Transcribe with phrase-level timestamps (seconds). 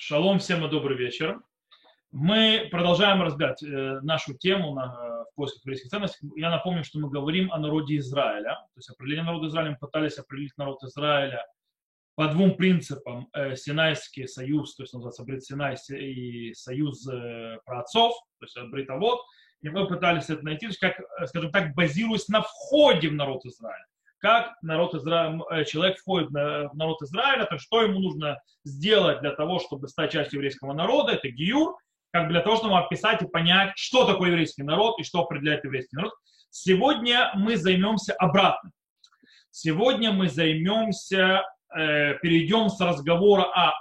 [0.00, 1.40] Шалом всем и добрый вечер.
[2.12, 6.30] Мы продолжаем разбирать э, нашу тему на, э, в поисках еврейских ценностей.
[6.36, 8.50] Я напомню, что мы говорим о народе Израиля.
[8.74, 11.44] То есть определение народа Израиля мы пытались определить народ Израиля
[12.14, 13.28] по двум принципам.
[13.32, 19.18] Э, Синайский союз, то есть называется Брит Синай и союз э, праотцов, то есть Бритовод.
[19.62, 23.87] И мы пытались это найти, как, скажем так, базируясь на входе в народ Израиля
[24.18, 25.38] как народ Изра...
[25.50, 30.12] Э, человек входит в народ Израиля, то что ему нужно сделать для того, чтобы стать
[30.12, 31.76] частью еврейского народа, это гиюр,
[32.12, 35.96] как для того, чтобы описать и понять, что такое еврейский народ и что определяет еврейский
[35.96, 36.12] народ.
[36.50, 38.72] Сегодня мы займемся обратным.
[39.50, 41.42] Сегодня мы займемся,
[41.76, 43.72] э, перейдем с разговора о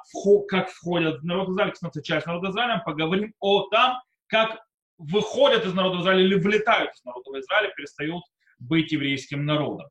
[0.48, 3.98] как входят в народ Израиля, становится часть народа Израиля, поговорим о том,
[4.28, 4.60] как
[4.98, 8.24] выходят из народа Израиля или влетают из народа Израиля, перестают
[8.60, 9.88] быть еврейским народом.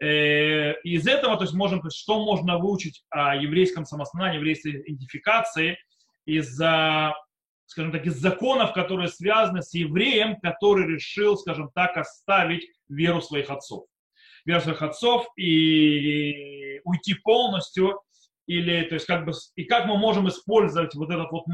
[0.00, 5.78] Э, из этого, то есть можем, что можно выучить о еврейском самосознании, еврейской идентификации
[6.24, 13.20] из, скажем так, из законов, которые связаны с евреем, который решил, скажем так, оставить веру
[13.22, 13.86] своих отцов.
[14.44, 18.02] Веру своих отцов и уйти полностью
[18.48, 21.44] или, то есть, как бы, и как мы можем использовать вот этот вот,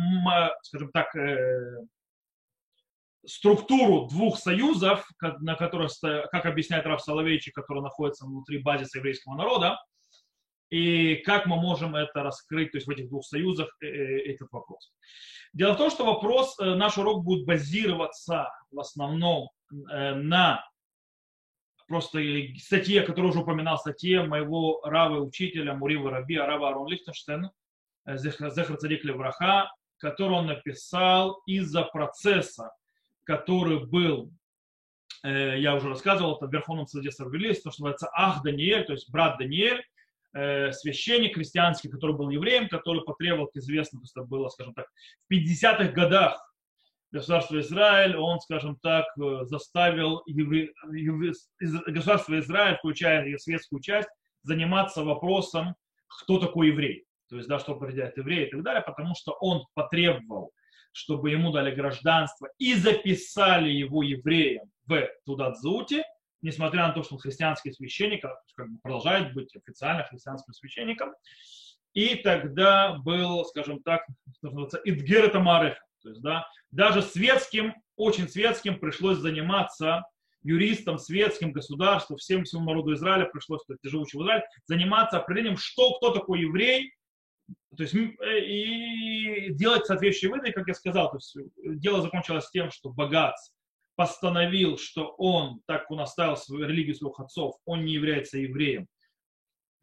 [0.63, 1.81] скажем так, э,
[3.27, 5.09] структуру двух союзов,
[5.41, 5.93] на которых,
[6.31, 9.79] как объясняет Раф Соловейчик, который находится внутри базиса еврейского народа,
[10.71, 14.51] и как мы можем это раскрыть, то есть в этих двух союзах э, э, этот
[14.51, 14.93] вопрос.
[15.53, 20.65] Дело в том, что вопрос, э, наш урок будет базироваться в основном на
[21.87, 22.19] просто
[22.59, 27.51] статье, которую уже упоминал, статье моего рава учителя Мурива Раби, Арава Арон Лихтенштейн,
[28.07, 32.71] Зехар Цадик Левраха, который он написал из-за процесса
[33.25, 34.33] который был,
[35.23, 38.93] э, я уже рассказывал, это в Верховном Суде Сарвелис, то, что называется Ах Даниэль, то
[38.93, 39.83] есть брат Даниэль,
[40.35, 44.87] э, священник христианский, который был евреем, который потребовал, известно, то есть это было, скажем так,
[45.29, 46.41] в 50-х годах
[47.15, 50.73] государства Израиль, он, скажем так, э, заставил евре...
[51.87, 54.09] государство Израиль, включая ее светскую часть,
[54.43, 55.77] заниматься вопросом,
[56.09, 57.07] кто такой еврей.
[57.29, 60.53] То есть, да, что определяет еврей и так далее, потому что он потребовал
[60.95, 66.05] чтобы ему дали гражданство и записали его евреем в Тудадзуте,
[66.41, 71.13] несмотря на то, что он христианский священник, а, как бы продолжает быть официально христианским священником.
[71.95, 74.07] И тогда был, скажем так,
[74.85, 75.77] Идгер Тамарех.
[76.03, 80.05] То есть, да, даже светским, очень светским пришлось заниматься
[80.43, 85.57] юристам, светским, государству, всем всему народу Израиля пришлось, то есть живущим в Израиле, заниматься определением,
[85.57, 86.95] что, кто такой еврей,
[87.77, 91.37] то есть э, и делать соответствующие выводы, как я сказал, то есть
[91.81, 93.35] дело закончилось тем, что богат
[93.97, 98.87] постановил, что он, так как он оставил свою религию своих отцов, он не является евреем.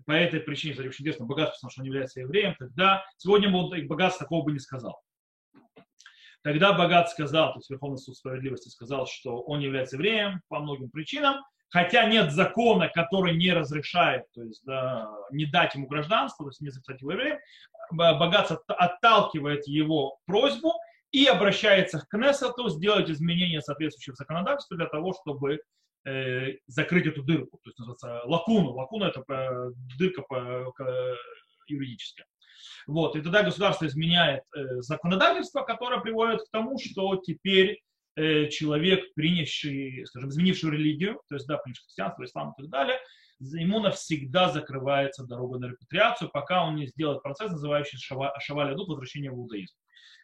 [0.05, 3.81] По этой причине, кстати, очень интересно, богат потому что он является евреем, тогда сегодня бы
[3.83, 4.99] богат такого бы не сказал.
[6.43, 10.89] Тогда богат сказал, то есть Верховный суд справедливости сказал, что он является евреем по многим
[10.89, 11.35] причинам,
[11.71, 16.61] хотя нет закона, который не разрешает, то есть да, не дать ему гражданство, то есть
[16.61, 17.39] не записать его евреем,
[17.91, 20.73] богатство отталкивает его просьбу
[21.11, 25.61] и обращается к Кнессету сделать изменения соответствующих законодательств для того, чтобы
[26.05, 28.73] э, закрыть эту дырку, то есть называется лакуну.
[28.73, 31.15] Лакуна это э, дырка по, по,
[31.67, 32.25] юридическая.
[32.85, 37.81] Вот, и тогда государство изменяет э, законодательство, которое приводит к тому, что теперь
[38.15, 42.99] э, человек, принявший, скажем, изменивший религию, то есть, да, принявший христианство, ислам и так далее,
[43.39, 49.31] ему навсегда закрывается дорога на репатриацию, пока он не сделает процесс, называющийся шаваль адут, возвращение
[49.31, 49.75] в иудаизм.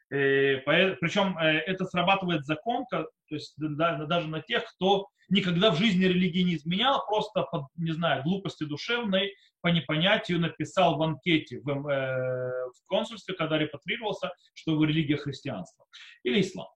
[0.10, 6.06] Э, Причем э, это срабатывает закон, то есть даже на тех, кто никогда в жизни
[6.06, 11.66] религии не изменял, просто по, не знаю, глупости душевной, по непонятию написал в анкете в,
[11.66, 15.86] в консульстве, когда репатрировался, что его религия христианство
[16.24, 16.68] или ислам.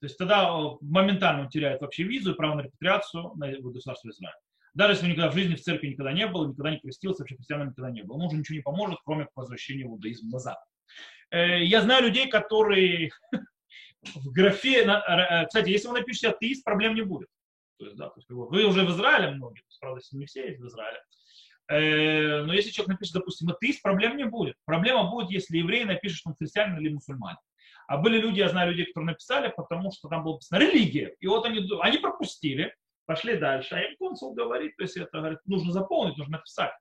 [0.00, 0.50] То есть тогда
[0.80, 4.34] моментально он теряет вообще визу и право на репатриацию на государство Израиль.
[4.74, 7.36] Даже если он никогда в жизни в церкви никогда не был, никогда не крестился, вообще
[7.36, 8.16] христианом никогда не был.
[8.16, 10.58] Ему уже ничего не поможет, кроме возвращения в иудаизм назад.
[11.30, 13.10] Э, я знаю людей, которые
[14.02, 17.28] в графе, э, кстати, если вы напишете атеист, проблем не будет.
[17.78, 20.66] То есть, да, то есть, вы уже в Израиле многие, правда, не все есть в
[20.66, 21.00] Израиле.
[21.70, 24.56] Э, но если человек напишет, допустим, атеист, проблем не будет.
[24.64, 27.38] Проблема будет, если еврей напишет, что он христианин или мусульманин.
[27.88, 31.16] А были люди, я знаю людей, которые написали, потому что там было написано религия.
[31.18, 32.72] И вот они, они пропустили,
[33.08, 33.74] Пошли дальше.
[33.74, 36.72] А им консул говорит, то есть это говорит, нужно заполнить, нужно написать.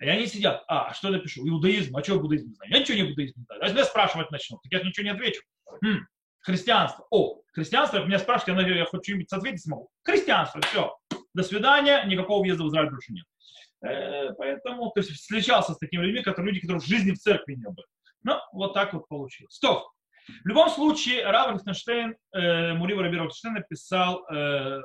[0.00, 1.46] И они сидят, а, что я напишу?
[1.46, 2.72] Иудаизм, а что я буддизм не знаю?
[2.72, 3.60] Я ничего не буддизм не знаю.
[3.60, 5.42] А если меня спрашивать начнут, так я ничего не отвечу.
[5.84, 6.06] Хм,
[6.38, 7.06] христианство.
[7.10, 9.90] О, христианство, меня спрашивают, я, я хоть что-нибудь ответить смогу.
[10.04, 10.96] Христианство, все.
[11.34, 13.26] До свидания, никакого въезда в Израиль больше нет.
[13.84, 17.56] Э, поэтому то есть, встречался с такими людьми, которые люди, которые в жизни в церкви
[17.56, 17.86] не были.
[18.22, 19.52] Ну, вот так вот получилось.
[19.52, 19.90] Стоп.
[20.44, 24.82] В любом случае, Рав Лихтенштейн, э, Мурива Раби Лихтенштейн написал, э,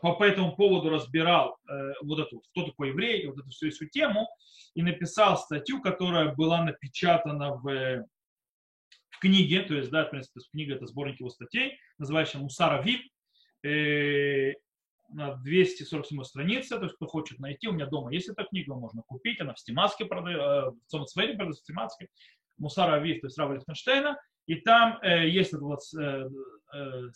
[0.00, 3.86] по, по этому поводу разбирал э, вот эту, кто такой еврей, вот эту всю, всю
[3.86, 4.28] тему,
[4.74, 8.06] и написал статью, которая была напечатана в,
[9.10, 13.00] в книге, то есть, да, в принципе, книга это сборник его статей, называющийся Мусара Вив,
[13.64, 14.54] э,
[15.12, 19.02] на 247 странице, то есть кто хочет найти, у меня дома есть эта книга, можно
[19.02, 22.08] купить, она в Стимаске продается, в Цомцвейне продается, в Стимаске,
[22.60, 26.28] Мусара Авив, то есть Рава Лихтенштейна, и там э, есть вот, э,
[26.74, 27.08] э,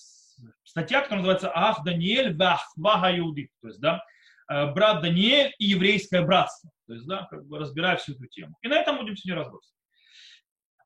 [0.65, 4.03] статья, которая называется Ах Даниэль Вахвага Иудит, то есть, да,
[4.51, 8.57] э, брат Даниэль и еврейское братство, то есть, да, как бы разбирая всю эту тему.
[8.63, 9.75] И на этом будем сегодня разбираться.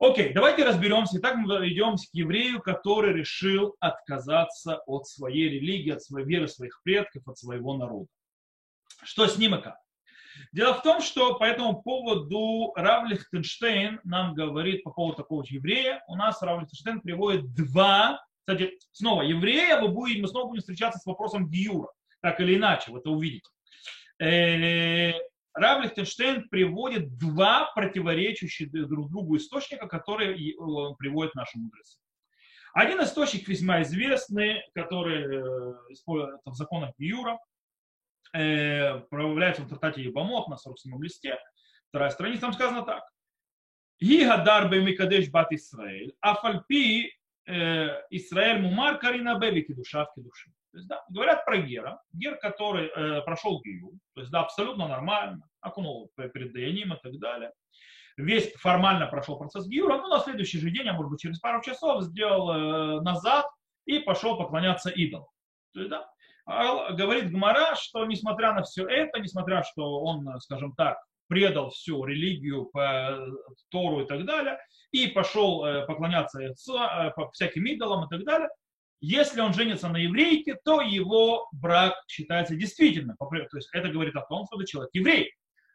[0.00, 1.18] Окей, давайте разберемся.
[1.18, 6.80] Итак, мы идем к еврею, который решил отказаться от своей религии, от своей веры своих
[6.84, 8.06] предков, от своего народа.
[9.02, 9.76] Что с ним и как?
[10.52, 16.02] Дело в том, что по этому поводу Рав Лихтенштейн нам говорит по поводу такого еврея.
[16.08, 20.98] У нас Рав Лихтенштейн приводит два, кстати, снова еврея, вы будете, мы снова будем встречаться
[20.98, 21.88] с вопросом Гиюра,
[22.22, 23.48] так или иначе, вы это увидите.
[24.20, 25.12] Э,
[25.54, 31.98] Рав Лихтенштейн приводит два противоречащих друг другу источника, которые он приводит наши мудрецы.
[32.74, 37.38] Один источник весьма известный, который э, используется в законах Гиюра,
[38.32, 41.38] э, проявляется в трактате Ебамот на 47 листе,
[41.88, 43.04] вторая страница, там сказано так.
[44.00, 47.12] Гигадар бемикадеш бат Исраэль, афальпи
[47.46, 50.50] э, Исраэль мумар карина бевики душа в души.
[50.72, 54.86] То есть, да, говорят про Гера, Гер, который э, прошел Гию, то есть, да, абсолютно
[54.86, 57.52] нормально, окунул перед Даяним и так далее.
[58.18, 61.62] Весь формально прошел процесс Гиюра, но на следующий же день, а может быть через пару
[61.62, 63.46] часов, сделал э, назад
[63.86, 65.30] и пошел поклоняться идолу.
[65.72, 66.10] То есть, да,
[66.48, 70.98] говорит Гмара, что несмотря на все это, несмотря, что он, скажем так,
[71.28, 73.18] предал всю религию по
[73.70, 74.58] Тору и так далее,
[74.90, 76.54] и пошел э, поклоняться э,
[77.32, 78.48] всяким идолам и так далее,
[79.00, 83.14] если он женится на еврейке, то его брак считается действительно.
[83.18, 85.32] То есть это говорит о том, что это человек еврей.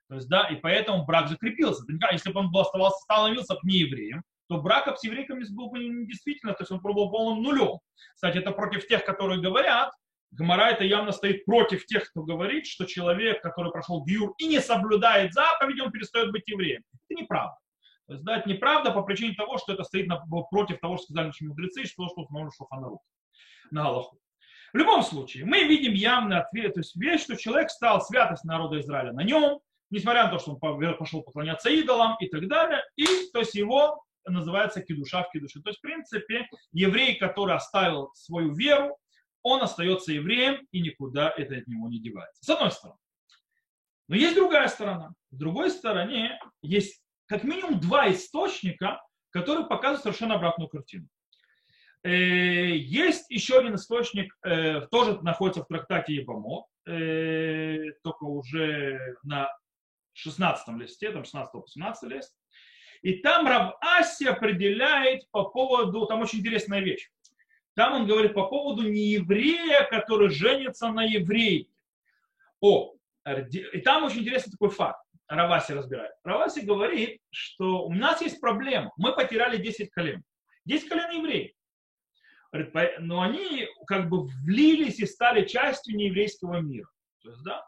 [0.09, 1.83] То есть, да, и поэтому брак закрепился.
[2.11, 5.79] Если бы он был, оставался, становился бы не евреем, то брак с еврейками был бы
[5.79, 7.79] недействительно, то есть он был полным нулем.
[8.13, 9.91] Кстати, это против тех, которые говорят,
[10.35, 14.59] Гмара это явно стоит против тех, кто говорит, что человек, который прошел гюр и не
[14.59, 16.81] соблюдает заповеди, он перестает быть евреем.
[17.07, 17.57] Это неправда.
[18.07, 20.17] То есть, да, это неправда по причине того, что это стоит на,
[20.49, 22.99] против того, что сказали наши мудрецы, что что установлено Шуханарут
[23.71, 24.19] на Галаху.
[24.73, 28.79] В любом случае, мы видим явный ответ, то есть вещь, что человек стал святость народа
[28.79, 29.59] Израиля на нем,
[29.91, 34.03] несмотря на то, что он пошел поклоняться идолам и так далее, и то есть его
[34.25, 35.61] называется кидуша в кидуше.
[35.61, 38.97] То есть, в принципе, еврей, который оставил свою веру,
[39.43, 42.43] он остается евреем, и никуда это от него не девается.
[42.43, 42.99] С одной стороны.
[44.07, 45.13] Но есть другая сторона.
[45.31, 51.07] С другой стороны, есть как минимум два источника, которые показывают совершенно обратную картину.
[52.03, 59.49] Э, есть еще один источник, э, тоже находится в трактате Ебамо, э, только уже на
[60.13, 62.35] 16 листе, там 16-18 лист.
[63.01, 67.09] И там Рав Аси определяет по поводу, там очень интересная вещь.
[67.75, 71.71] Там он говорит по поводу нееврея, который женится на еврейке.
[72.61, 72.93] О,
[73.25, 74.99] и там очень интересный такой факт.
[75.27, 76.11] Раваси разбирает.
[76.23, 78.91] Раваси говорит, что у нас есть проблема.
[78.97, 80.23] Мы потеряли 10 колен.
[80.65, 81.51] 10 колен евреев.
[82.99, 86.89] Но они как бы влились и стали частью нееврейского мира.
[87.23, 87.65] То есть, да?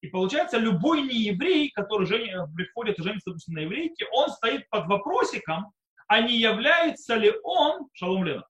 [0.00, 2.52] И получается, любой нееврей, который жен...
[2.54, 5.72] приходит и женится, допустим, на еврейке, он стоит под вопросиком,
[6.08, 8.44] а не является ли он, шалом Лена,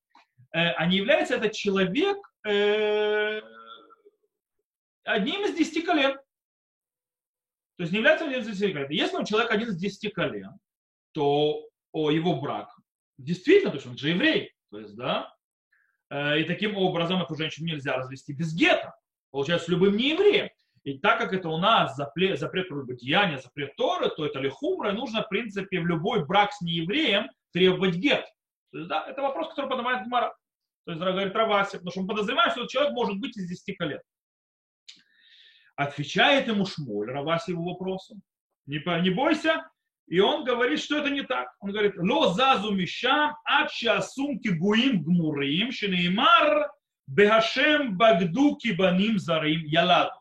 [0.53, 3.41] а не является этот человек э,
[5.05, 6.15] одним из десяти колен.
[7.77, 8.91] То есть не является одним из десяти колен.
[8.91, 10.53] Если он человек один из десяти колен,
[11.13, 12.69] то о, его брак
[13.19, 14.53] действительно, то есть он же еврей.
[14.71, 15.35] То есть, да,
[16.11, 18.95] э, и таким образом эту женщину нельзя развести без гетто.
[19.31, 20.51] Получается, с любым неевреем.
[20.85, 25.23] И так как это у нас запрет, запрет деяния, запрет Торы, то это лихумра, нужно,
[25.23, 28.25] в принципе, в любой брак с неевреем требовать гет.
[28.77, 30.37] То есть, да, это вопрос, который поднимает Гмара.
[30.85, 33.75] То есть, говорит Раваси, потому что мы подозреваем, что этот человек может быть из 10
[33.75, 34.01] колен.
[35.77, 38.21] Отвечает ему Шмоль, Раваси его вопросу.
[38.67, 39.67] Не, не бойся.
[40.09, 41.49] И он говорит, что это не так.
[41.61, 46.71] Он говорит, ло зазу мишам ача сумки гуим гмурим шинеймар
[47.07, 50.21] бехашем багдуки кибаним зарим яладу.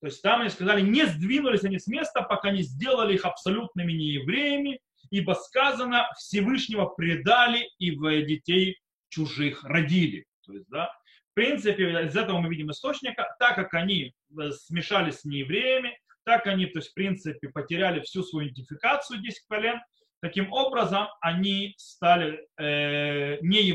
[0.00, 3.92] То есть там они сказали, не сдвинулись они с места, пока не сделали их абсолютными
[3.92, 4.80] неевреями,
[5.14, 8.78] ибо сказано, Всевышнего предали и в детей
[9.10, 10.26] чужих родили.
[10.44, 10.90] То есть, да,
[11.30, 16.48] в принципе, из этого мы видим источника, так как они э, смешались с неевреями, так
[16.48, 19.80] они, то есть, в принципе, потеряли всю свою идентификацию 10 колен,
[20.20, 23.72] Таким образом, они стали э, не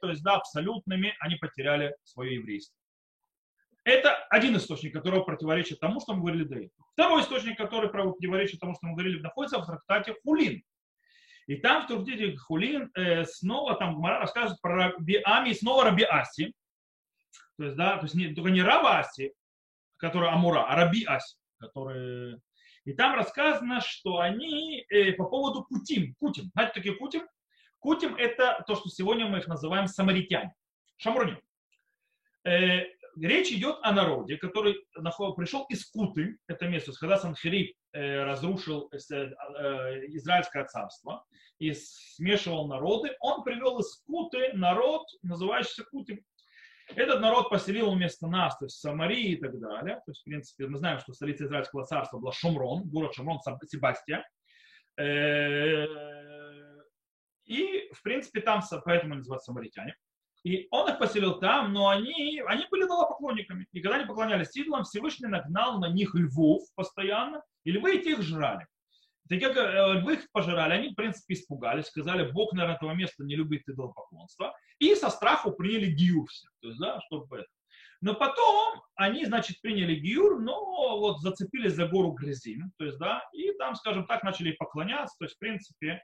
[0.00, 2.74] то есть да, абсолютными, они потеряли свое еврейство.
[3.84, 6.86] Это один источник, который противоречит тому, что мы говорили до этого.
[6.94, 10.62] Второй источник, который противоречит тому, что мы говорили, находится в трактате Хулин.
[11.46, 15.84] И там в трактате Хулин э, снова там Гмара рассказывает про Раби Ами и снова
[15.84, 16.52] Раби Аси.
[17.56, 19.32] То есть, да, то есть не, только не Раба Аси,
[19.98, 22.40] который Амура, а Раби Аси, который...
[22.84, 26.14] И там рассказано, что они э, по поводу Кутим.
[26.18, 26.50] Кутим.
[26.52, 27.26] Знаете, такие Кутим?
[27.78, 30.54] Кутим это то, что сегодня мы их называем самаритяне.
[30.96, 31.40] Шамруним.
[32.44, 32.84] Э,
[33.16, 34.84] речь идет о народе, который
[35.36, 41.24] пришел из Куты, это место, когда Санхирип разрушил э, э, Израильское царство
[41.58, 46.24] и смешивал народы, он привел из Куты народ, называющийся Куты.
[46.88, 49.96] Этот народ поселил вместо нас, то есть Самарии и так далее.
[50.04, 54.26] То есть, в принципе, мы знаем, что столица Израильского царства была Шумрон, город Шумрон, Себастья.
[57.44, 59.96] И, в принципе, там поэтому называют самаритяне.
[60.44, 63.66] И он их поселил там, но они, они были идолопоклонниками.
[63.72, 68.66] И когда они поклонялись идолам, Всевышний нагнал на них львов постоянно, и львы их жрали.
[69.28, 73.24] Так как э, львы их пожирали, они, в принципе, испугались, сказали, Бог, наверное, этого места
[73.24, 76.48] не любит идолопоклонство, и со страху приняли гиюр все.
[76.60, 77.48] То есть, да, чтобы это.
[78.00, 83.22] Но потом они, значит, приняли гиюр, но вот зацепились за гору Грязин, то есть, да,
[83.32, 86.02] и там, скажем так, начали поклоняться, то есть, в принципе,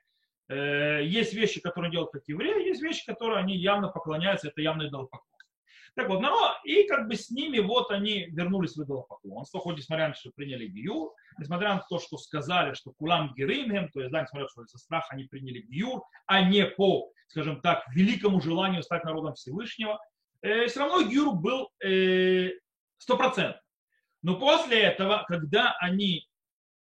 [0.49, 5.38] есть вещи, которые делают как евреи, есть вещи, которые они явно поклоняются, это явно идолопоклонство.
[5.99, 10.07] Так вот, народ, и как бы с ними вот они вернулись в идолопоклонство, хоть несмотря
[10.07, 14.12] на то, что приняли Гиюр, несмотря на то, что сказали, что кулам геримхем, то есть,
[14.12, 17.83] да, несмотря на то, что из-за страха они приняли Гиюр, а не по, скажем так,
[17.97, 19.99] великому желанию стать народом Всевышнего,
[20.40, 22.50] э, все равно Гиюр был э,
[22.99, 23.59] стопроцентный.
[23.59, 23.62] Э,
[24.23, 26.28] Но после этого, когда они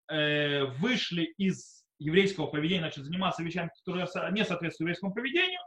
[0.09, 5.60] э, вышли из еврейского поведения начали заниматься вещами, которые не соответствуют еврейскому поведению,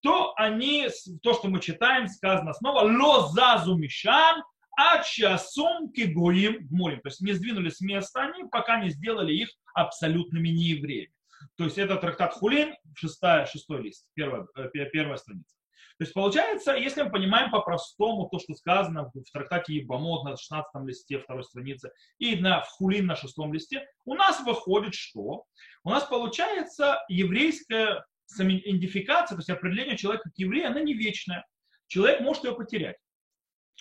[0.00, 0.88] то они,
[1.22, 4.42] то, что мы читаем, сказано снова, ло зазу мишам,
[4.76, 7.00] ачасум кигуим гмурим.
[7.00, 11.12] То есть не сдвинулись с места они, пока не сделали их абсолютными неевреями.
[11.56, 15.57] То есть это трактат Хулин, шестая, шестой лист, первая, э, первая страница.
[15.98, 20.70] То есть получается, если мы понимаем по-простому то, что сказано в трактате Ебамот на 16
[20.86, 25.44] листе второй страницы и на, Хулин на шестом листе, у нас выходит что?
[25.82, 28.04] У нас получается еврейская
[28.38, 31.44] идентификация, то есть определение человека как еврея, она не вечная.
[31.88, 32.96] Человек может ее потерять.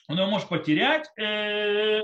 [0.07, 2.01] Он ее может потерять, э,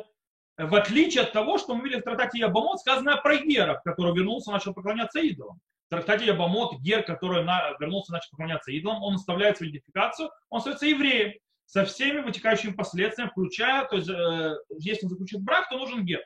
[0.58, 4.52] в отличие от того, что мы видели в трактате Ябамот, сказано про Гера, который вернулся
[4.52, 5.60] начал поклоняться идолам
[5.94, 10.86] трактате Ябамот, Гер, который на, вернулся, начал поклоняться идолам, он оставляет свою идентификацию, он остается
[10.86, 11.34] евреем
[11.66, 16.24] со всеми вытекающими последствиями, включая, то есть, э, если он заключит брак, то нужен Гер.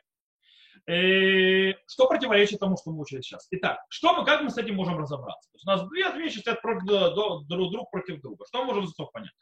[0.86, 3.46] Э, что противоречит тому, что мы учили сейчас?
[3.50, 5.50] Итак, что мы, как мы с этим можем разобраться?
[5.50, 8.44] То есть у нас две вещи стоят против, друг, друг против друга.
[8.46, 9.32] Что мы можем за понять?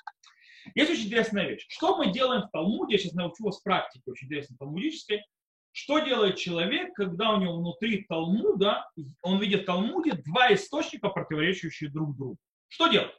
[0.75, 1.67] Есть очень интересная вещь.
[1.69, 5.25] Что мы делаем в Талмуде, я сейчас научу вас практике очень интересной талмудической,
[5.77, 8.91] что делает человек, когда у него внутри Талмуда,
[9.21, 12.39] он видит в Талмуде два источника, противоречащие друг другу?
[12.69, 13.15] Что делать?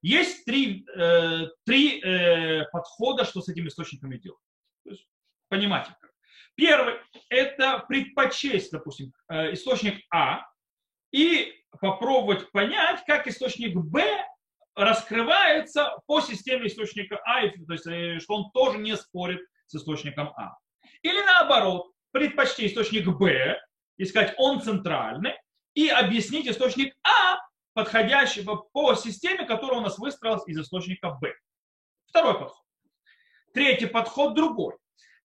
[0.00, 4.40] Есть три, э, три э, подхода, что с этими источниками делать.
[4.84, 5.06] То есть,
[5.50, 5.94] понимаете.
[6.54, 6.94] Первый–
[7.28, 10.40] это предпочесть, допустим, э, источник А
[11.12, 14.26] и попробовать понять, как источник Б
[14.74, 20.32] раскрывается по системе источника А, то есть, э, что он тоже не спорит с источником
[20.38, 20.56] А.
[21.04, 23.60] Или наоборот, предпочти источник Б,
[23.98, 25.34] искать он центральный,
[25.74, 27.38] и объяснить источник А,
[27.74, 28.42] подходящий
[28.72, 31.34] по системе, которая у нас выстроилась из источника Б.
[32.06, 32.62] Второй подход.
[33.52, 34.74] Третий подход другой.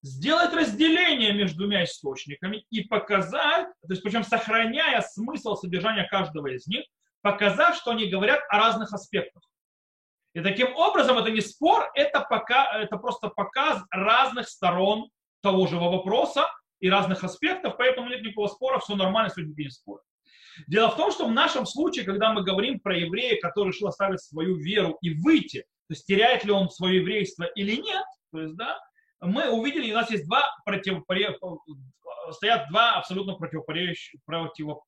[0.02, 6.68] Сделать разделение между двумя источниками и показать, то есть причем сохраняя смысл содержания каждого из
[6.68, 6.86] них,
[7.22, 9.44] показав, что они говорят о разных аспектах.
[10.34, 15.10] И таким образом это не спор, это, пока, это просто показ разных сторон
[15.42, 16.46] того же вопроса
[16.80, 20.04] и разных аспектов, поэтому нет никакого спора, все нормально, с людьми не спорят.
[20.68, 24.22] Дело в том, что в нашем случае, когда мы говорим про еврея, который решил оставить
[24.22, 28.56] свою веру и выйти, то есть теряет ли он свое еврейство или нет, то есть,
[28.56, 28.80] да,
[29.22, 31.38] мы увидели, у нас есть два противопоре...
[32.32, 33.96] стоят два абсолютно противопоре...
[34.26, 34.84] противо...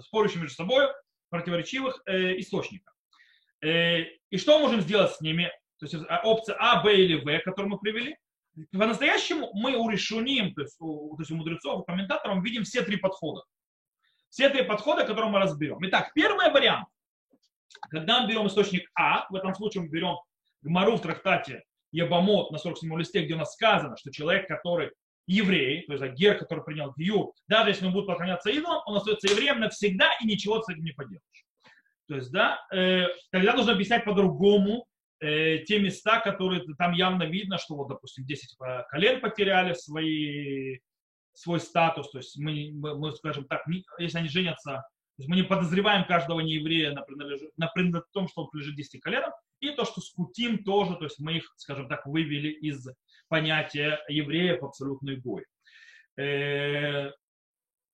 [0.00, 0.88] спорящих между собой
[1.30, 2.92] противоречивых э, источника.
[3.62, 5.50] Э, и что можем сделать с ними?
[5.78, 5.94] То есть
[6.24, 8.16] опция А, Б или В, которую мы привели,
[8.72, 12.82] по-настоящему мы у решуним, то есть у, то есть у мудрецов, у комментаторов видим все
[12.82, 13.42] три подхода.
[14.28, 15.78] Все три подхода, которые мы разберем.
[15.82, 16.86] Итак, первый вариант.
[17.90, 20.16] Когда мы берем источник А, в этом случае мы берем
[20.62, 24.92] Гмару в трактате Ебамот на 47 листе, где у нас сказано, что человек, который
[25.26, 29.28] еврей, то есть гер, который принял гиюр, даже если он будет поклоняться идолам, он остается
[29.28, 31.22] евреем навсегда и ничего с этим не поделаешь.
[32.08, 34.86] То есть, да, э, тогда нужно объяснять по-другому
[35.22, 38.56] э, те места, которые там явно видно, что вот, допустим, 10
[38.90, 40.78] колен потеряли свои,
[41.32, 43.64] свой статус, то есть мы, мы, скажем так,
[43.98, 44.84] если они женятся
[45.16, 49.00] то есть мы не подозреваем каждого нееврея на, на, на том, что он принадлежит 10
[49.02, 52.88] коленам, и то, что скутим тоже, то есть мы их, скажем так, вывели из
[53.28, 55.44] понятия евреев абсолютный гой.
[56.16, 57.12] Э,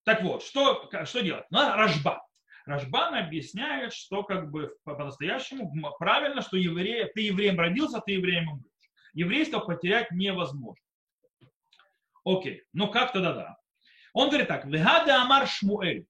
[0.04, 1.44] так вот, что, что делать?
[1.50, 2.22] Ну, Рожба.
[2.68, 8.66] Рожбан объясняет, что как бы по-настоящему правильно, что еврея, ты евреем родился, ты евреем умрешь.
[9.14, 10.84] Еврейство потерять невозможно.
[12.26, 13.56] Окей, ну как тогда да?
[14.12, 16.04] Он говорит так, Вегада Амар Шмуэль,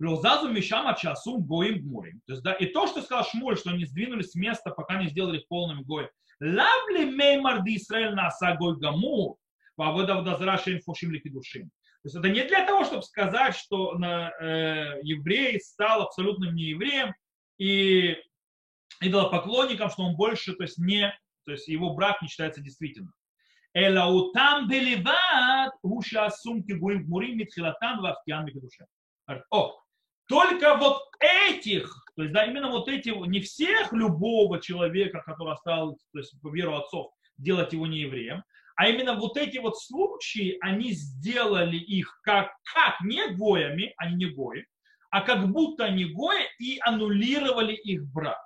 [0.00, 2.20] Лозазу Мишама Часум Гоим Гмурим.
[2.26, 5.08] То есть, да, и то, что сказал Шмуль, что они сдвинулись с места, пока не
[5.10, 6.08] сделали их полными Гоем.
[6.40, 9.36] Лавли Меймар Ди Исраэль Наса Гой Гамур,
[9.76, 11.70] Вавода Вдазра Шейн Фушим Ликидушим.
[12.02, 17.12] То есть это не для того, чтобы сказать, что э, еврей стал абсолютным неевреем
[17.58, 18.16] и
[19.02, 21.12] идолопоклонником, что он больше, то есть не,
[21.44, 23.12] то есть его брак не считается действительным.
[23.74, 28.86] Элаутам беливат уша сумки гуим гмурим митхилатан вахтян микдуше.
[29.50, 29.78] О,
[30.26, 35.98] только вот этих, то есть да, именно вот эти, не всех любого человека, который стал,
[36.12, 38.42] то есть по веру отцов, делать его не евреем,
[38.80, 44.24] а именно вот эти вот случаи, они сделали их как, как не гоями, они не
[44.24, 44.64] гои,
[45.10, 48.40] а как будто они гои и аннулировали их брак.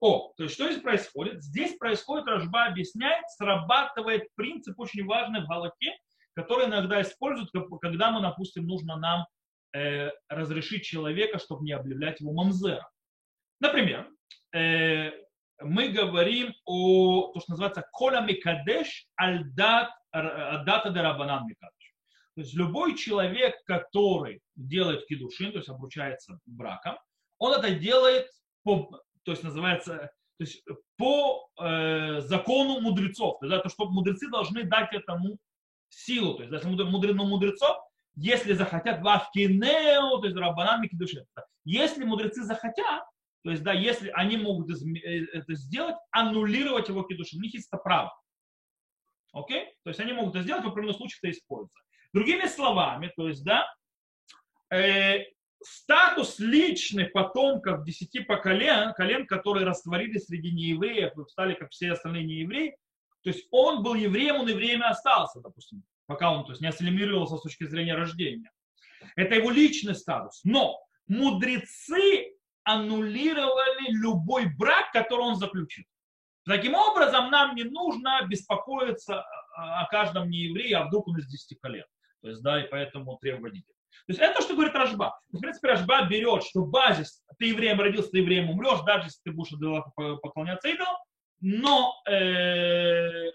[0.00, 1.40] О, то есть что здесь происходит?
[1.40, 5.96] Здесь происходит, Рожба объясняет, срабатывает принцип очень важный в Галаке,
[6.34, 9.24] который иногда используют, когда мы, допустим, нужно нам
[9.72, 12.88] э, разрешить человека, чтобы не объявлять его мамзером.
[13.60, 14.10] Например,
[14.52, 15.12] э,
[15.60, 21.94] мы говорим о то, что называется кола микадеш альдат дата дарабанан микадеш.
[22.34, 26.98] То есть любой человек, который делает кидушин, то есть обручается браком,
[27.38, 28.26] он это делает
[28.62, 28.90] по,
[29.24, 30.62] то есть называется, то есть
[30.98, 33.38] по э, закону мудрецов.
[33.40, 35.38] То есть, это, чтобы мудрецы должны дать этому
[35.88, 36.34] силу.
[36.34, 37.78] То есть, если мудрено мудрецов,
[38.16, 41.24] если захотят вавкинео, то есть рабанан микидушин.
[41.64, 43.04] Если мудрецы захотят,
[43.46, 47.68] то есть, да, если они могут э, это сделать, аннулировать его кидушин, у них есть
[47.68, 48.12] это право.
[49.32, 49.66] Окей?
[49.84, 51.80] То есть они могут это сделать, в определенных случаях это используется.
[52.12, 53.72] Другими словами, то есть, да,
[54.74, 55.20] э,
[55.62, 62.24] статус личных потомков десяти поколен, колен, которые растворились среди неевреев и стали как все остальные
[62.24, 62.76] неевреи,
[63.22, 66.68] то есть он был евреем, он евреем и остался, допустим пока он то есть, не
[66.68, 68.50] ассимилировался с точки зрения рождения.
[69.14, 70.40] Это его личный статус.
[70.42, 72.35] Но мудрецы
[72.66, 75.84] аннулировали любой брак, который он заключил.
[76.44, 79.24] Таким образом, нам не нужно беспокоиться
[79.56, 81.84] о каждом нееврее, а вдруг он из 10 колен.
[82.22, 83.62] То есть, да, и поэтому требовать То
[84.08, 85.18] есть это то, что говорит Рожба.
[85.32, 89.32] В принципе, Рожба берет, что базис, ты евреем родился, ты евреем умрешь, даже если ты
[89.32, 89.52] будешь
[90.22, 90.96] поклоняться идолам,
[91.40, 93.30] но э,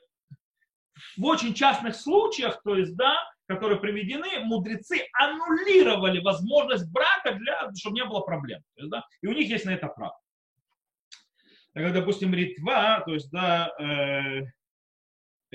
[1.18, 3.18] в очень частных случаях, то есть, да,
[3.56, 8.62] которые приведены, мудрецы аннулировали возможность брака, для, чтобы не было проблем.
[8.76, 10.18] То есть, да, и у них есть на это право.
[11.74, 14.42] Так допустим, ритва, то есть, да, э,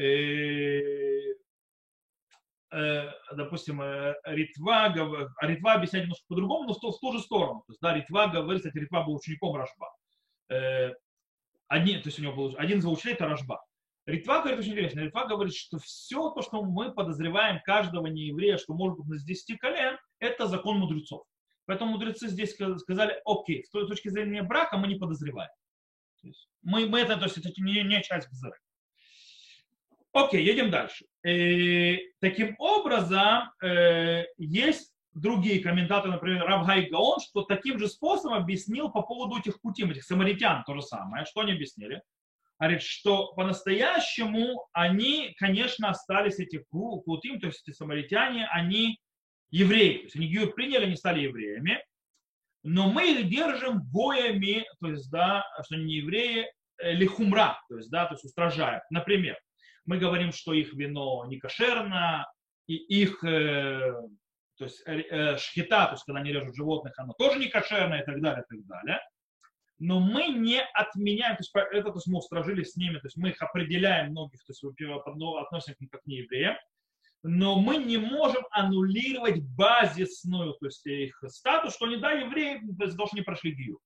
[0.01, 1.35] э,
[2.73, 4.87] э, допустим, э, Ритва,
[5.37, 7.63] а Ритва объясняет немножко по-другому, но в ту, в ту же сторону.
[7.67, 9.95] То есть, да, Ритва говорит, кстати, Ритва был учеником Рашба.
[10.49, 10.93] Э,
[11.69, 13.63] один, то есть у него был один из его учителей это Рашба.
[14.07, 15.01] Ритва говорит очень интересно.
[15.01, 19.59] Ритва говорит, что все то, что мы подозреваем каждого нееврея, что может быть на 10
[19.59, 21.25] колен, это закон мудрецов.
[21.67, 25.51] Поэтому мудрецы здесь сказали, окей, с той точки зрения брака мы не подозреваем.
[26.21, 28.57] То есть мы, мы это, то есть это не, не часть Гзары.
[30.13, 31.05] Окей, едем дальше.
[31.25, 38.91] Э, таким образом, э, есть другие комментаторы, например, Равгай Гаон, что таким же способом объяснил
[38.91, 41.25] по поводу этих путем, этих самаритян, то же самое.
[41.27, 42.03] Что они объяснили?
[42.59, 48.99] Говорит, что по-настоящему они, конечно, остались эти кутим, то есть эти самаритяне, они
[49.51, 49.99] евреи.
[49.99, 51.83] То есть они гиюр приняли, они стали евреями,
[52.63, 57.77] но мы их держим гоями, то есть, да, что они не евреи, э, лихумра, то
[57.77, 58.83] есть, да, то есть устражая.
[58.91, 59.39] Например,
[59.85, 62.27] мы говорим, что их вино не кошерно,
[62.67, 63.95] и их, э,
[64.59, 68.05] то есть, э, шхита, то есть, когда они режут животных, оно тоже не кошерное и
[68.05, 69.01] так далее, и так далее
[69.79, 73.17] но мы не отменяем, то есть это то есть мы устражили с ними, то есть
[73.17, 76.57] мы их определяем многих, то есть относим к ним как неевреям,
[77.23, 82.85] но мы не можем аннулировать базисную, то есть их статус, что они да, евреи, то
[82.85, 83.81] есть должны прошли гию.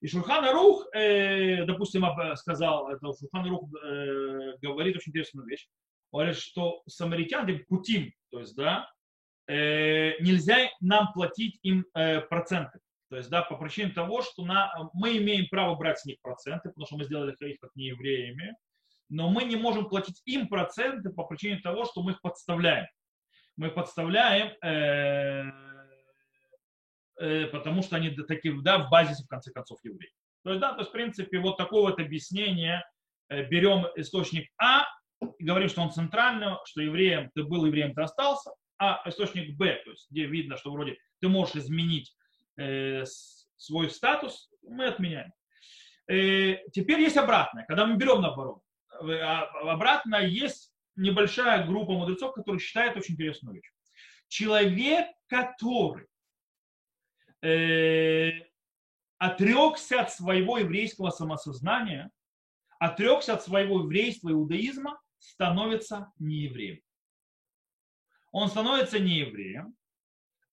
[0.00, 2.04] И Шурхан Рух, э, допустим,
[2.36, 5.68] сказал, это Шурхан Рух э, говорит очень интересную вещь.
[6.12, 8.90] говорит, что самаритяне, кутим, то есть, да,
[9.48, 12.80] э, нельзя нам платить им э, проценты.
[13.08, 16.70] То есть, да, по причине того, что на, мы имеем право брать с них проценты,
[16.70, 18.56] потому что мы сделали их как неевреями,
[19.08, 22.86] но мы не можем платить им проценты по причине того, что мы их подставляем.
[23.56, 25.44] Мы подставляем, э,
[27.20, 30.10] э, потому что они такие, да, в базисе, в конце концов, евреи.
[30.42, 32.84] То есть, да, то есть, в принципе, вот такое вот объяснение,
[33.28, 34.84] э, берем источник А
[35.38, 39.80] и говорим, что он центральный, что евреем ты был, евреем ты остался, а источник Б,
[39.84, 42.14] то есть, где видно, что вроде ты можешь изменить
[42.56, 43.04] э,
[43.56, 45.32] свой статус, мы отменяем.
[46.08, 48.60] Э, теперь есть обратное, когда мы берем наоборот.
[49.00, 49.42] А,
[49.72, 53.70] обратно есть небольшая группа мудрецов, которые считают очень интересную вещь.
[54.28, 56.06] Человек, который
[57.42, 58.30] э,
[59.18, 62.10] отрекся от своего еврейского самосознания,
[62.78, 66.80] отрекся от своего еврейства иудаизма, становится неевреем.
[68.32, 69.76] Он становится неевреем,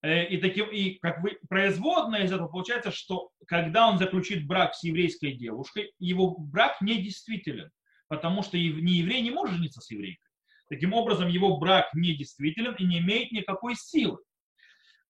[0.03, 4.83] и, таким, и как вы, производная из этого получается, что когда он заключит брак с
[4.83, 7.71] еврейской девушкой, его брак недействителен,
[8.09, 10.27] потому что не еврей не может жениться с еврейкой.
[10.69, 14.17] Таким образом, его брак недействителен и не имеет никакой силы.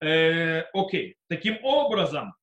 [0.00, 1.16] Э, окей.
[1.28, 2.34] Таким образом,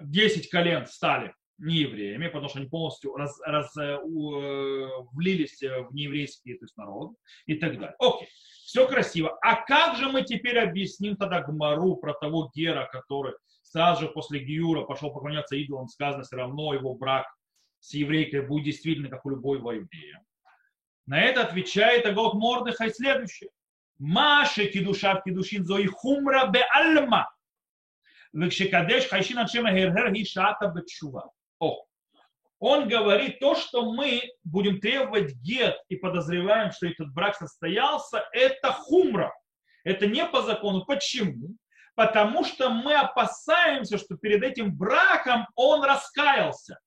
[0.00, 5.92] 10 колен стали неевреями, потому что они полностью раз, раз, э, у, э, влились в
[5.92, 7.14] нееврейский то есть, народ
[7.46, 7.96] и так далее.
[7.98, 8.28] Окей,
[8.66, 9.38] все красиво.
[9.42, 14.40] А как же мы теперь объясним тогда Гмару про того Гера, который сразу же после
[14.40, 17.26] Гиюра пошел поклоняться идолам, сказано, все равно его брак
[17.78, 20.20] с еврейкой будет действительно как у любого еврея.
[21.06, 23.50] На это отвечает Агот Мордыхай следующее.
[23.98, 27.32] Маши кидуша в кидушин зои хумра бе альма.
[28.32, 31.30] Векшекадеш хайшин аншема гергер гишата бетшува.
[31.60, 31.85] О,
[32.58, 38.72] он говорит, то, что мы будем требовать гет и подозреваем, что этот брак состоялся, это
[38.72, 39.32] хумра.
[39.84, 40.84] Это не по закону.
[40.84, 41.56] Почему?
[41.94, 46.78] Потому что мы опасаемся, что перед этим браком он раскаялся.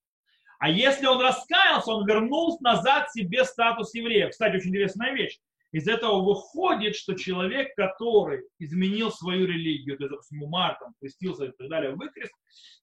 [0.60, 4.30] А если он раскаялся, он вернул назад себе статус еврея.
[4.30, 5.40] Кстати, очень интересная вещь.
[5.72, 11.46] Из этого выходит, что человек, который изменил свою религию, то есть, допустим, умар, там, крестился
[11.46, 12.34] и так далее, выкрест,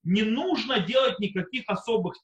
[0.04, 2.14] не нужно делать никаких особых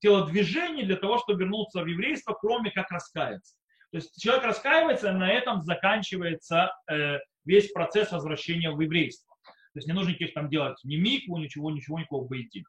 [0.00, 3.54] телодвижений для того, чтобы вернуться в еврейство, кроме как раскаяться.
[3.90, 9.34] То есть человек раскаивается, и на этом заканчивается э, весь процесс возвращения в еврейство.
[9.44, 12.66] То есть не нужно никаких там делать ни микву, ничего, ничего, никакого боедина.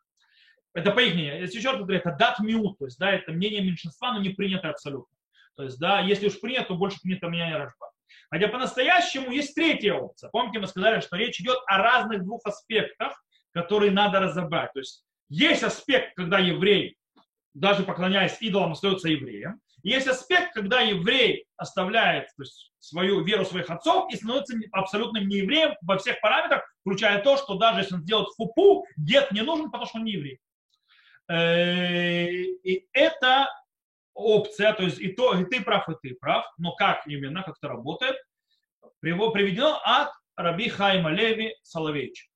[0.73, 1.41] Это по их мнению.
[1.41, 4.29] Если еще раз говорю, это дат миут, то есть, да, это мнение меньшинства, но не
[4.29, 5.15] принято абсолютно.
[5.57, 7.91] То есть, да, если уж принято, то больше принято мнение Рашба.
[8.29, 10.29] Хотя по-настоящему есть третья опция.
[10.29, 13.21] Помните, мы сказали, что речь идет о разных двух аспектах,
[13.51, 14.71] которые надо разобрать.
[14.73, 16.97] То есть, есть аспект, когда еврей,
[17.53, 19.59] даже поклоняясь идолам, остается евреем.
[19.83, 25.75] Есть аспект, когда еврей оставляет то есть, свою веру своих отцов и становится абсолютным неевреем
[25.81, 29.85] во всех параметрах, включая то, что даже если он сделает хупу, дед не нужен, потому
[29.87, 30.39] что он не еврей.
[31.29, 33.49] Э, и это
[34.13, 37.57] опция, то есть и, то, и ты прав, и ты прав, но как именно, как
[37.57, 38.15] это работает,
[38.99, 42.30] приведено от Раби Хайма Леви Соловейчика.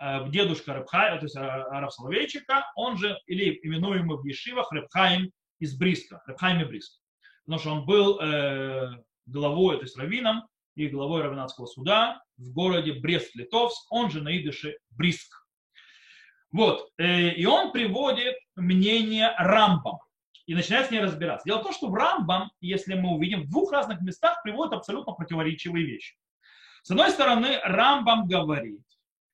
[0.00, 5.76] Э, дедушка Рабхай, то есть Раб Соловейчика, он же, или именуемый в Ешивах Рабхайм из
[5.76, 6.98] Бриска, Рабхайм из Бриска.
[7.44, 8.90] Потому что он был э,
[9.26, 14.76] главой, то есть раввином и главой равенатского суда в городе Брест-Литовск, он же на идыше
[14.90, 15.32] Бриск.
[16.52, 16.90] Вот.
[16.98, 19.98] Э, и он приводит мнение Рамбам
[20.46, 21.44] и начинает с ней разбираться.
[21.46, 25.12] Дело в том, что в Рамбам, если мы увидим, в двух разных местах приводит абсолютно
[25.12, 26.16] противоречивые вещи.
[26.82, 28.80] С одной стороны, Рамбам говорит,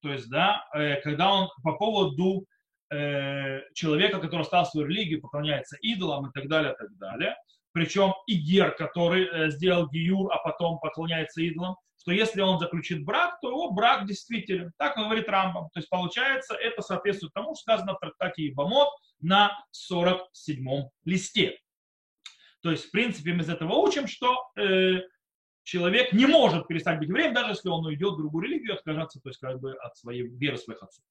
[0.05, 2.45] то есть, да, э, когда он по поводу
[2.93, 7.37] э, человека, который стал свою религию, поклоняется идолам и так далее, и так далее,
[7.73, 13.41] причем и Гер, который сделал Гиюр, а потом поклоняется идолам, что если он заключит брак,
[13.41, 14.73] то его брак действителен.
[14.77, 15.71] Так говорит Рамбам.
[15.73, 18.91] То есть получается, это соответствует тому, что сказано в трактате Ибамот
[19.23, 19.59] на
[19.91, 21.59] 47-м листе.
[22.63, 25.01] То есть, в принципе, мы из этого учим, что э,
[25.65, 29.21] человек не может перестать быть евреем, даже если он уйдет в другую религию, и откажется,
[29.21, 31.05] то есть как бы от своей веры своих отцов.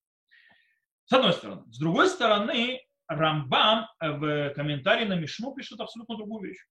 [1.05, 1.63] С одной стороны.
[1.71, 6.61] С другой стороны, Рамбам э, в комментарии на Мишну пишет абсолютно другую вещь.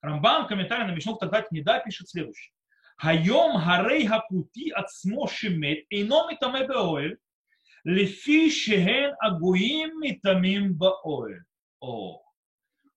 [0.00, 2.52] Рамбам в комментарии на Мишну в Тагдат Неда пишет следующее.
[2.96, 7.18] Хайом гарей хакути от смошимет ином и таме беоэль
[7.84, 11.42] лефи шехен агуим и тамим баоэль.
[11.80, 12.22] О,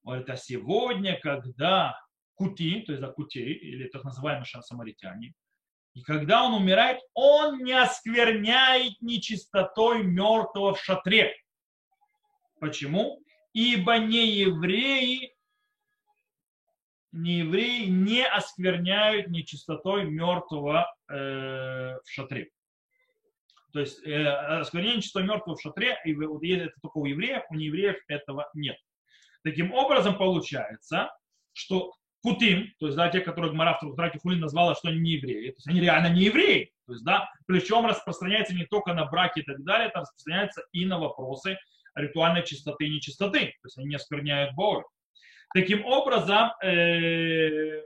[0.06, 1.97] это сегодня, когда
[2.36, 5.34] кути, то есть да, кутей, или так называемые самаритяне,
[5.93, 11.36] и когда он умирает, он не оскверняет нечистотой мертвого в шатре.
[12.60, 13.22] Почему?
[13.54, 15.34] Ибо не евреи
[17.13, 21.13] неевреи не оскверняют нечистотой мертвого э,
[22.04, 22.50] в шатре.
[23.72, 26.13] То есть э, осквернение нечистотой мертвого в шатре, и
[26.56, 28.78] это только у евреев, у неевреев этого нет.
[29.43, 31.12] Таким образом получается,
[31.54, 35.12] что кутим, то есть да, те, которые Гмара в Трате Хулин назвала, что они не
[35.12, 36.71] евреи, то есть они реально не евреи.
[36.88, 40.86] То есть, да, причем распространяется не только на браки и так далее, это распространяется и
[40.86, 41.57] на вопросы
[41.95, 43.39] ритуальной чистоты и нечистоты.
[43.62, 44.83] То есть они не оскверняют Бога.
[45.53, 47.83] Таким образом, э,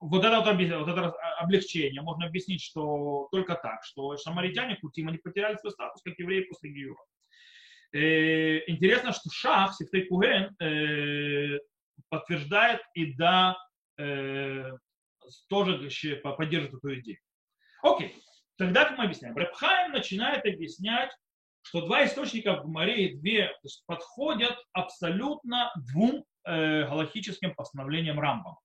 [0.00, 5.18] вот это, вот, вот это облегчение можно объяснить, что только так, что самаритяне Кутим, они
[5.18, 7.02] потеряли свой статус как евреи после Гиюра.
[7.92, 11.58] Э, интересно, что Шах, Сифтей Куген, э,
[12.08, 13.56] подтверждает и да,
[13.98, 14.70] э,
[15.48, 15.90] тоже
[16.22, 17.18] поддерживает эту идею.
[17.82, 18.14] Окей,
[18.56, 19.36] тогда как мы объясняем?
[19.36, 21.10] Рабхайм начинает объяснять,
[21.62, 23.52] что два источника в Марии, две
[23.86, 28.56] подходят абсолютно двум э, галактическим постановлениям Рамбам.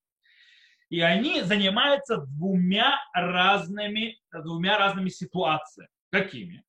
[0.89, 5.89] И они занимаются двумя разными, двумя разными ситуациями.
[6.11, 6.63] Какими?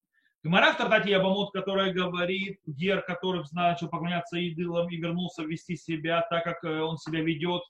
[0.49, 6.27] Гмара в Тартате Ябамут, которая говорит, Гер, который начал поклоняться идолам и вернулся вести себя
[6.31, 7.61] так, как э, он себя ведет,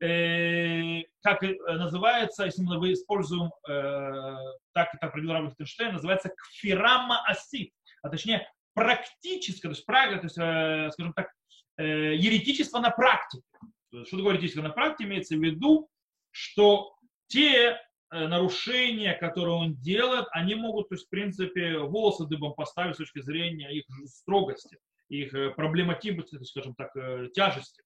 [0.00, 4.36] э, как э, называется, если мы используем, э,
[4.72, 10.38] так это определил Рабин Хтенштейн, называется кфирама асит, а точнее практическое, то есть, то есть
[10.38, 11.32] э, скажем так,
[11.76, 13.42] э, еретичество на практике.
[14.04, 15.08] Что такое еретичество на практике?
[15.08, 15.88] Имеется в виду,
[16.30, 16.94] что
[17.26, 22.98] те нарушения, которые он делает, они могут, то есть, в принципе, волосы дыбом поставить с
[22.98, 27.82] точки зрения их строгости, их э, проблематичности, скажем так, э, тяжести.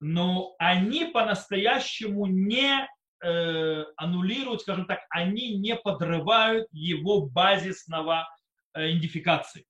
[0.00, 2.88] Но они по-настоящему не
[3.22, 8.28] э, аннулируют, скажем так, они не подрывают его базисного
[8.74, 9.66] э, идентификации.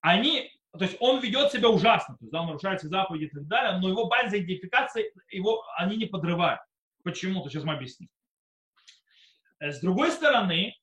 [0.00, 3.30] Они то есть он ведет себя ужасно, то есть да, он нарушает все заповеди и
[3.30, 6.60] так далее, но его база идентификации, его, они не подрывают.
[7.02, 7.42] Почему?
[7.42, 8.08] То сейчас мы объясним.
[9.60, 10.74] Э, с другой стороны,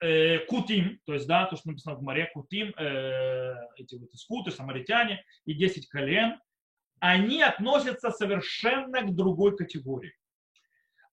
[0.00, 4.50] э, кутим, то есть, да, то, что написано в море, кутим, э, эти вот скуты,
[4.50, 6.38] самаритяне и 10 колен,
[7.00, 10.14] они относятся совершенно к другой категории.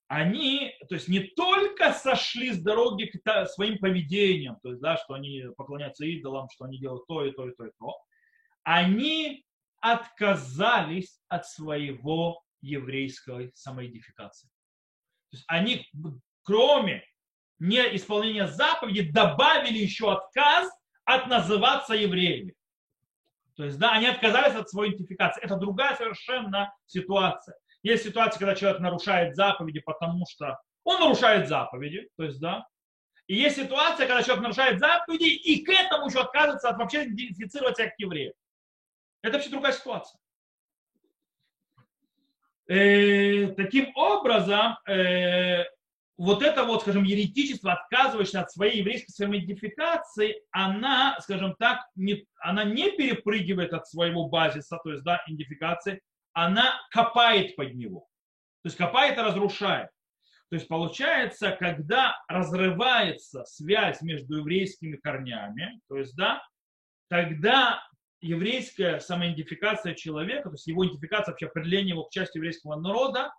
[0.10, 5.16] Они, то есть не только сошли с дороги к своим поведением, то есть, да, что
[5.16, 7.98] они поклоняются идолам, что они делают то и то и то и то,
[8.64, 9.46] они
[9.82, 14.48] отказались от своего еврейской самоидентификации.
[15.30, 15.86] То есть они,
[16.48, 17.04] кроме
[17.60, 20.72] неисполнения заповеди, добавили еще отказ
[21.04, 22.56] от называться евреями.
[23.58, 25.44] То есть, да, они отказались от своей идентификации.
[25.44, 27.58] Это другая совершенно ситуация.
[27.84, 32.66] Есть ситуация, когда человек нарушает заповеди, потому что он нарушает заповеди, то есть, да.
[33.28, 37.76] И есть ситуация, когда человек нарушает заповеди и к этому еще отказывается от вообще идентифицировать
[37.76, 38.34] себя как еврея.
[39.22, 40.18] Это вообще другая ситуация.
[42.68, 45.64] Э, таким образом, э,
[46.18, 52.64] вот это вот, скажем, еретичество, отказываешься от своей еврейской самоидентификации, она, скажем так, не, она
[52.64, 56.02] не перепрыгивает от своего базиса, то есть, да, идентификации,
[56.34, 58.08] она копает под него.
[58.64, 59.90] То есть копает и разрушает.
[60.50, 66.42] То есть получается, когда разрывается связь между еврейскими корнями, то есть, да,
[67.10, 67.84] тогда
[68.22, 73.32] еврейская самоидентификация человека, то есть его идентификация, вообще определение его к части еврейского народа,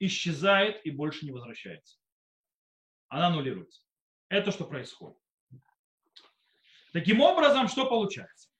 [0.00, 1.98] исчезает и больше не возвращается.
[3.08, 3.82] Она аннулируется.
[4.28, 5.18] Это что происходит.
[6.92, 8.50] Таким образом, что получается?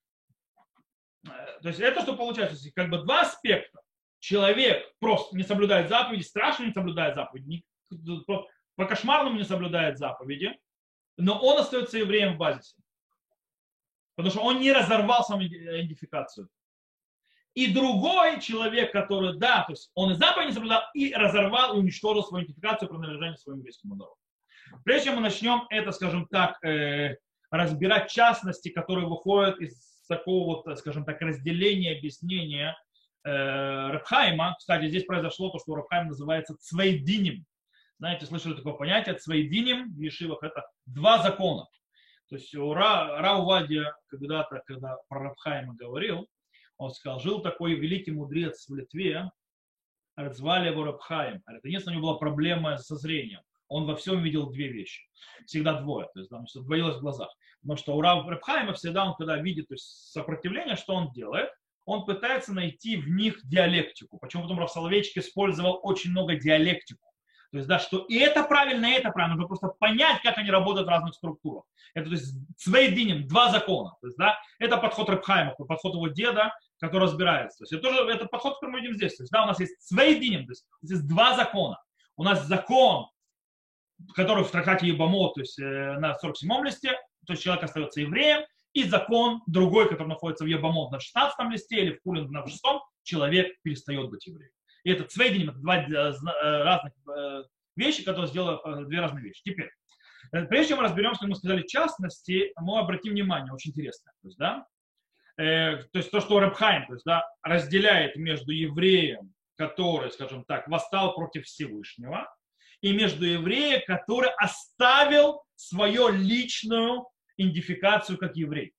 [1.27, 2.71] Э, то есть это что получается?
[2.75, 3.81] Как бы два аспекта.
[4.21, 7.65] Человек просто не соблюдает заповеди, страшно не соблюдает заповеди,
[8.75, 10.59] по кошмарному не соблюдает заповеди,
[11.17, 12.77] но он остается евреем в базисе.
[14.17, 16.49] Потому что он не разорвал самоидентификацию.
[17.59, 21.81] И другой человек, который, да, то есть он и заповедь не соблюдал, и разорвал и
[21.81, 24.17] уничтожил свою идентификацию принадлежания своему еврейскому народу.
[24.85, 27.17] Прежде чем мы начнем это, скажем так, э,
[27.51, 32.77] разбирать частности, которые выходят из такого вот, скажем так, разделения, объяснения
[33.25, 34.55] э, Рабхайма.
[34.57, 37.45] Кстати, здесь произошло то, что Рабхайм называется цвейдиним.
[37.99, 39.17] Знаете, слышали такое понятие?
[39.17, 41.67] Цвейдиним в Ешивах это два закона.
[42.29, 46.29] То есть Ра, Раувадия когда-то, когда про Рабхайма говорил,
[46.79, 49.31] он сказал, жил такой великий мудрец в Литве,
[50.31, 51.43] звали его Рабхаим.
[51.63, 53.41] Единственное, у него была проблема со зрением.
[53.69, 55.03] Он во всем видел две вещи.
[55.47, 56.09] Всегда двое.
[56.15, 57.29] То есть там все двоилось в глазах.
[57.61, 61.51] Потому что у Рабхайма всегда он, когда видит то есть, сопротивление, что он делает?
[61.85, 64.19] Он пытается найти в них диалектику.
[64.19, 67.09] Почему потом Рав использовал очень много диалектику.
[67.51, 69.37] То есть, да, что и это правильно, и это правильно.
[69.37, 71.65] Нужно просто понять, как они работают в разных структурах.
[71.95, 73.97] Это, то есть, цвейдиним, два закона.
[74.03, 77.59] То есть, да, это подход Рабхайма, подход его деда, который разбирается.
[77.59, 79.17] То есть это тоже это подход, который мы видим здесь.
[79.17, 81.81] То есть, да, у нас есть свейдиним, то есть здесь два закона.
[82.17, 83.07] У нас закон,
[84.15, 86.93] который в трактате Ебамот, то есть э, на 47-м листе,
[87.27, 91.77] то есть человек остается евреем, и закон другой, который находится в Ебамот на 16 листе
[91.81, 92.63] или в Кулин на 6
[93.03, 94.53] человек перестает быть евреем.
[94.85, 96.93] И это цвейдиним, это два э, э, разных
[97.77, 99.43] вещи, которые сделают две разные вещи.
[99.45, 99.71] Теперь,
[100.31, 104.13] прежде чем мы разберемся, мы сказали, частности, мы обратим внимание, очень интересно.
[104.23, 104.67] То есть, да,
[105.39, 110.69] э, то есть то, что Рабхайм то есть, да, разделяет между евреем, который, скажем так,
[110.69, 112.29] восстал против Всевышнего,
[112.81, 118.73] и между евреем, который оставил свою личную идентификацию как еврей.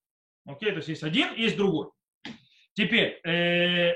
[0.45, 1.89] Окей, то есть есть один, есть другой.
[2.73, 3.93] Теперь, э,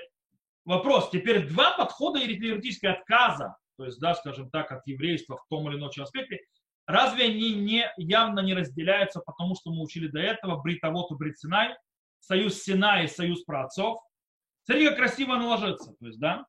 [0.65, 5.69] вопрос, теперь два подхода еретического отказа, то есть, да, скажем так, от еврейства в том
[5.69, 6.39] или ином аспекте,
[6.85, 11.75] разве они не, явно не разделяются, потому что мы учили до этого бритовод и бритсинай,
[12.23, 13.99] союз Сина и союз праотцов.
[14.65, 15.93] Смотри, как красиво оно ложится.
[15.99, 16.45] То есть, да?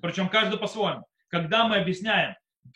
[0.00, 1.04] Причем каждый по-своему.
[1.28, 2.34] Когда мы объясняем,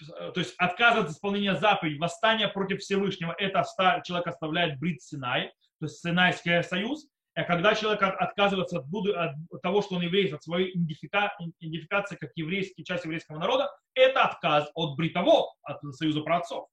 [0.08, 3.64] то есть отказ от исполнения заповедей, восстание против Всевышнего, это
[4.04, 7.06] человек оставляет брит Синай, то есть Синайский союз.
[7.34, 12.16] А когда человек отказывается от, буду, от того, что он еврей, от своей идентифика, идентификации
[12.16, 16.66] как еврейский, часть еврейского народа, это отказ от бритово, от союза праотцов.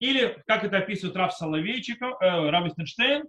[0.00, 3.24] Или, как это описывает Рав Соловейчиков, э, Рав Эстенштейн,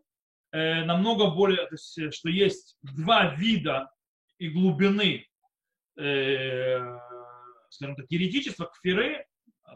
[0.54, 3.90] э, намного более, то есть, э, что есть два вида
[4.38, 5.28] и глубины,
[5.98, 6.80] э,
[7.70, 9.26] скажем так, еретичества, кфиры,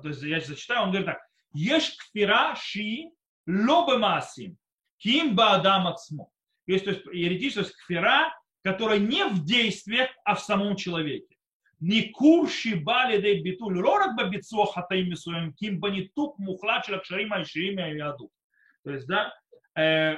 [0.02, 1.20] то есть я зачитаю, он говорит так,
[1.54, 3.10] ешь кфира ши
[3.48, 4.58] лобе масим,
[4.98, 6.30] ким баадам ацмо.
[6.68, 11.36] Есть, то есть еретичество, то есть кфира, которая не в действиях, а в самом человеке.
[11.80, 17.90] Не курши бали дей битуль рорак бабицо хатаим мисуем, ким банитук мухлад шаракшарима и ширима
[17.90, 19.34] и То есть, да,
[19.76, 20.18] э,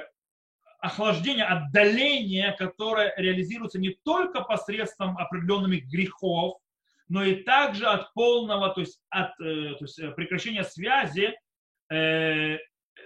[0.80, 6.58] охлаждение, отдаление, которое реализируется не только посредством определенных грехов,
[7.08, 11.34] но и также от полного, то есть от э, то есть э, прекращения связи,
[11.90, 12.58] э,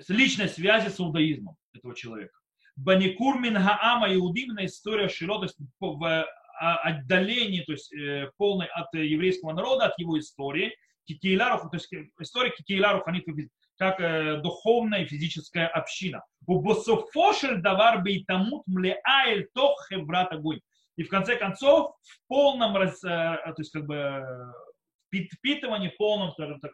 [0.08, 2.38] личной связи с иудаизмом этого человека.
[2.76, 6.26] Баникур мин хаама иудимная история широ, то есть в
[6.58, 7.92] отдалении, то есть
[8.36, 10.76] полной от еврейского народа, от его истории,
[11.06, 11.88] кикейларов, то есть
[12.20, 13.22] история кикейларов, они
[13.76, 16.24] как э, духовная и физическая община.
[16.46, 20.60] У бософошель давар бейтамут млеаэль тох хеврат огонь.
[20.96, 24.24] И в конце концов, в полном, раз, э, то есть как бы
[25.10, 26.72] впитывании, в полном, скажем так,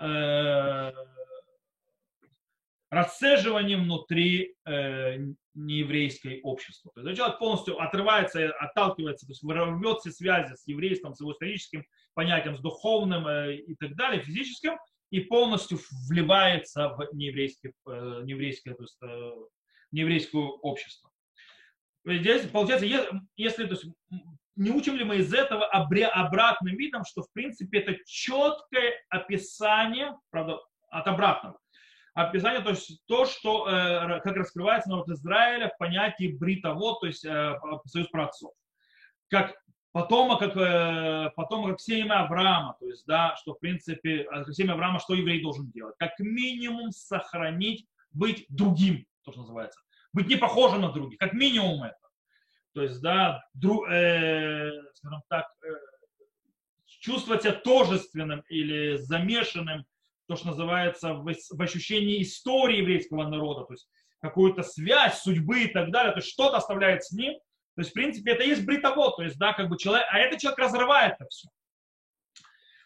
[0.00, 0.92] э,
[2.94, 5.18] расцеживании внутри э,
[5.54, 6.92] нееврейской общества.
[6.94, 11.32] То есть человек полностью отрывается, отталкивается, то есть рвет все связи с еврейством, с его
[11.32, 14.78] историческим понятием, с духовным э, и так далее, физическим,
[15.10, 15.78] и полностью
[16.08, 19.30] вливается в нееврейское, э, нееврейское, то есть, э,
[19.92, 21.10] нееврейское общество.
[22.04, 22.86] Здесь, получается,
[23.36, 23.86] если, то есть,
[24.56, 30.60] не учим ли мы из этого обратным видом, что в принципе это четкое описание, правда,
[30.90, 31.58] от обратного,
[32.14, 37.20] описание, то есть то, что, э, как раскрывается народ Израиля в понятии бритовод, то есть
[37.20, 38.52] союз праотцов.
[39.28, 39.54] Как
[39.94, 44.98] потома, как, э, как семя Авраама, то есть, да, что, в принципе, а, семя Авраама,
[44.98, 45.94] что еврей должен делать?
[45.98, 49.80] Как минимум сохранить, быть другим, то, что называется.
[50.12, 51.96] Быть не похожим на других, как минимум это.
[52.74, 55.68] То есть, да, дру, э, скажем так, э,
[56.86, 59.84] чувствовать себя тожественным или замешанным,
[60.26, 63.88] то, что называется, в, ощущении истории еврейского народа, то есть
[64.20, 67.34] какую-то связь, судьбы и так далее, то есть что-то оставляет с ним,
[67.74, 70.38] то есть, в принципе, это есть бритовод, то есть, да, как бы человек, а этот
[70.38, 71.48] человек разрывает это все.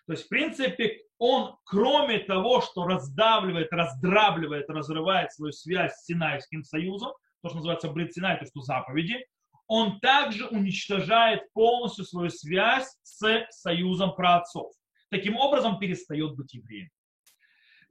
[0.06, 6.64] То есть, в принципе, он, кроме того, что раздавливает, раздрабливает, разрывает свою связь с Синайским
[6.64, 9.26] союзом, то, что называется брит Синай, то, что заповеди,
[9.66, 14.72] он также уничтожает полностью свою связь с союзом праотцов.
[15.10, 16.88] Таким образом, перестает быть евреем.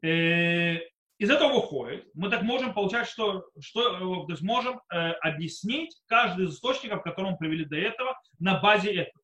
[0.03, 0.77] Э,
[1.17, 5.97] из этого выходит, мы так можем получать, что, что э, то есть можем э, объяснить
[6.07, 9.23] каждый из источников, которые мы привели до этого, на базе этого.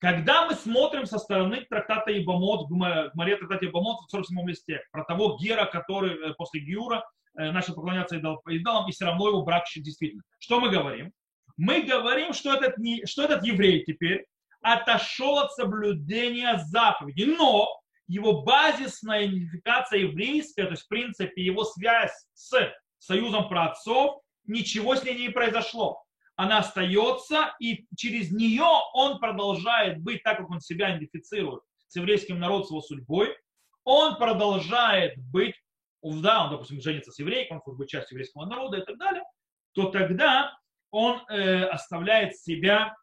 [0.00, 5.36] Когда мы смотрим со стороны трактата Ибамот, Гмаре трактата Ибамот в 47 листе, про того
[5.40, 7.04] Гера, который э, после Гиура
[7.36, 10.22] э, начал поклоняться идолам, и все равно его брак действительно.
[10.40, 11.12] Что мы говорим?
[11.56, 14.26] Мы говорим, что этот, не, что этот еврей теперь
[14.60, 17.77] отошел от соблюдения заповедей, но
[18.08, 25.04] его базисная идентификация еврейская, то есть, в принципе, его связь с союзом праотцов, ничего с
[25.04, 26.02] ней не произошло.
[26.34, 32.38] Она остается, и через нее он продолжает быть, так как он себя идентифицирует с еврейским
[32.38, 33.36] народом, с его судьбой,
[33.84, 35.54] он продолжает быть,
[36.02, 39.24] да, он, допустим, женится с еврейком, он хочет быть частью еврейского народа и так далее,
[39.72, 40.56] то тогда
[40.90, 42.94] он э, оставляет себя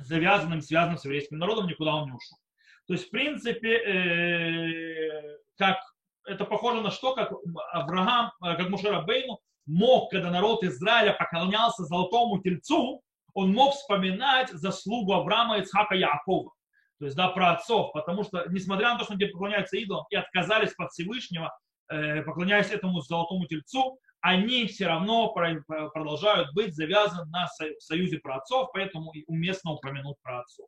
[0.00, 2.38] завязанным, связанным с еврейским народом, никуда он не ушел.
[2.86, 5.78] То есть, в принципе, э, как
[6.24, 7.32] это похоже на что, как
[7.72, 13.02] Авраам, э, как Мушера Бейну мог, когда народ Израиля поклонялся золотому тельцу,
[13.34, 16.52] он мог вспоминать заслугу Авраама, Ицхака и Якова.
[16.98, 20.16] То есть, да, про отцов, потому что, несмотря на то, что они поклоняются идолам и
[20.16, 21.52] отказались под Всевышнего,
[21.88, 27.46] э, поклоняясь этому золотому тельцу, они все равно продолжают быть завязаны на
[27.78, 30.66] союзе про отцов, поэтому уместно упомянуть про отцов.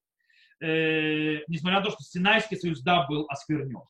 [0.60, 3.82] Э, несмотря на то, что Синайский союз, да, был осквернен.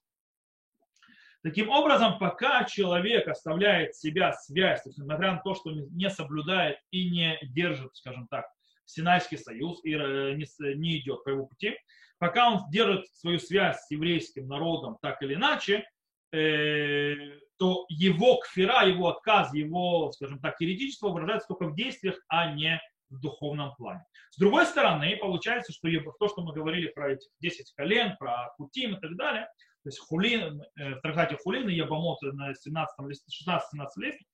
[1.42, 6.78] Таким образом, пока человек оставляет себя связь, то есть, несмотря на то, что не соблюдает
[6.90, 8.46] и не держит, скажем так,
[8.84, 11.76] Синайский союз и э, не идет по его пути,
[12.18, 15.84] пока он держит свою связь с еврейским народом так или иначе,
[16.32, 17.14] э,
[17.56, 22.80] то его кфира, его отказ, его, скажем так, еретичество выражается только в действиях, а не
[23.10, 24.04] в духовном плане.
[24.30, 25.88] С другой стороны, получается, что
[26.18, 29.48] то, что мы говорили про эти 10 колен, про Кутим и так далее,
[29.82, 34.24] то есть Хулин, э, в трактате Хулин и Ябамот на 16-17 листе,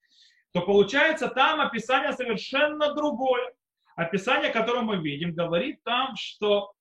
[0.52, 3.52] то получается там описание совершенно другое.
[3.96, 6.72] Описание, которое мы видим, говорит там, что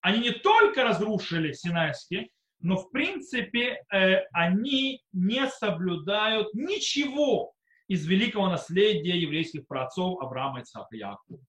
[0.00, 2.30] они не только разрушили Синайский,
[2.60, 7.52] но в принципе э, они не соблюдают ничего
[7.88, 11.40] из великого наследия еврейских праотцов Авраама, и Якова.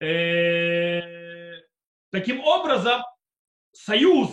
[0.00, 1.60] Э,
[2.10, 3.02] таким образом,
[3.72, 4.30] союз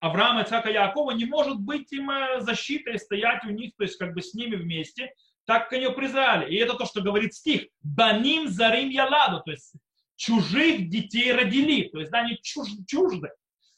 [0.00, 3.96] Авраама, Ицхака и Якова не может быть им э, защитой, стоять у них, то есть
[3.96, 5.12] как бы с ними вместе,
[5.44, 6.52] так как они его признали.
[6.52, 7.66] И это то, что говорит стих.
[7.82, 9.74] Баним зарим яладу, то есть
[10.16, 13.30] чужих детей родили, то есть да, они чуж, чужды.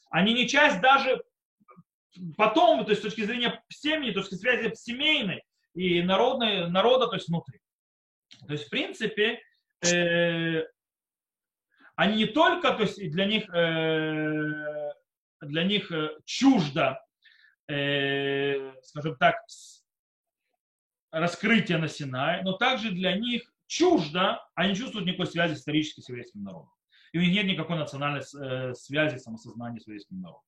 [0.09, 1.21] Они не часть даже
[2.37, 5.43] потом, то есть с точки зрения семьи, с точки связи семейной
[5.77, 7.61] и народной, народа, то есть внутри.
[8.47, 9.41] То есть, в принципе,
[9.85, 10.63] э,
[11.95, 14.93] они не только, то есть для них, э,
[15.41, 16.99] для них э, чуждо,
[17.67, 19.35] э, скажем так,
[21.11, 26.43] раскрытие на Синае, но также для них чуждо, они чувствуют никакой связи исторически с еврейским
[26.43, 26.71] народом.
[27.11, 30.43] И у них нет никакой национальной э, связи, самосознания с еврейским народом.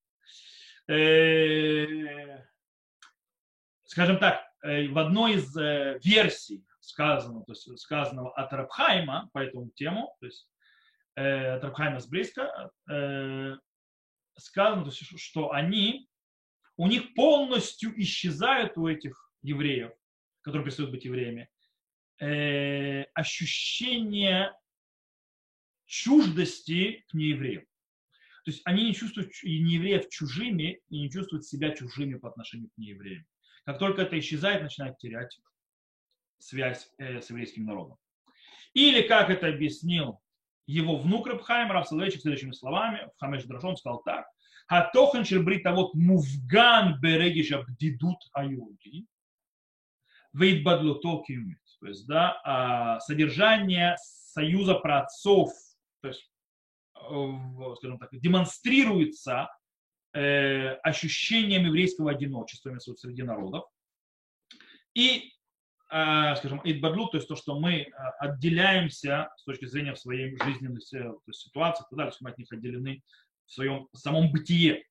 [0.87, 2.45] Э,
[3.85, 9.69] скажем так, в одной из э, версий сказанного, то есть сказанного от Рабхайма по этому
[9.71, 10.49] тему, то есть
[11.15, 12.71] от Рабхайма с близко,
[14.37, 16.07] сказано, то есть, что они,
[16.77, 19.91] у них полностью исчезают у этих евреев,
[20.41, 21.49] которые перестают быть евреями,
[23.13, 24.53] ощущение
[25.85, 27.65] чуждости к неевреям.
[28.45, 32.77] То есть они не чувствуют неевреев чужими и не чувствуют себя чужими по отношению к
[32.77, 33.25] неевреям.
[33.65, 35.39] Как только это исчезает, начинают терять
[36.39, 37.97] связь э, с еврейским народом.
[38.73, 40.21] Или, как это объяснил
[40.67, 44.27] его внук Рабхайм, Рав Соловейчик, следующими словами, в Хамеш Драшон сказал так,
[44.67, 49.07] Хатохан шербрита вот мувган берегиш абдидут аюди,
[50.33, 51.57] вейдбадлуто киумит.
[51.79, 55.49] То есть, да, а, содержание союза праотцов,
[56.01, 56.29] то есть
[57.77, 59.49] скажем так, демонстрируется
[60.13, 63.65] э, ощущением еврейского одиночества среди народов.
[64.93, 65.33] И,
[65.91, 67.89] э, скажем, идбадлу, то есть то, что мы э,
[68.19, 73.01] отделяемся с точки зрения своей жизненной то есть ситуации, и мы от них отделены
[73.45, 74.83] в своем самом бытие.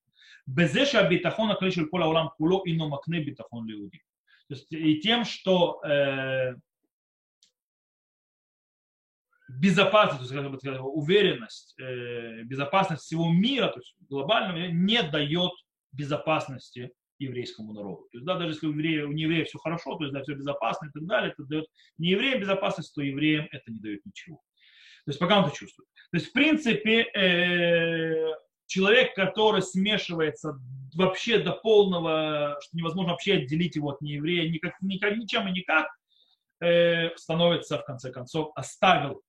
[0.47, 4.03] Безеша битахон аклишель поля улам куло ино макне битахон леуди.
[4.49, 6.55] То есть и тем, что э,
[9.49, 15.53] безопасность, то есть, как уверенность, э, безопасность всего мира, то есть глобального, не дает
[15.93, 18.09] безопасности еврейскому народу.
[18.13, 20.35] То есть, да, даже если у евреев, у неевреев все хорошо, то есть, да, все
[20.35, 24.37] безопасно и так далее, это дает не евреям безопасность, то евреям это не дает ничего.
[25.05, 25.89] То есть, пока он это чувствует.
[26.11, 28.35] То есть, в принципе, э,
[28.67, 30.61] человек, который смешивается
[30.95, 35.89] вообще до полного, что невозможно вообще отделить его от нееврея никак, никак, ничем и никак,
[36.61, 39.23] э, становится, в конце концов, оставил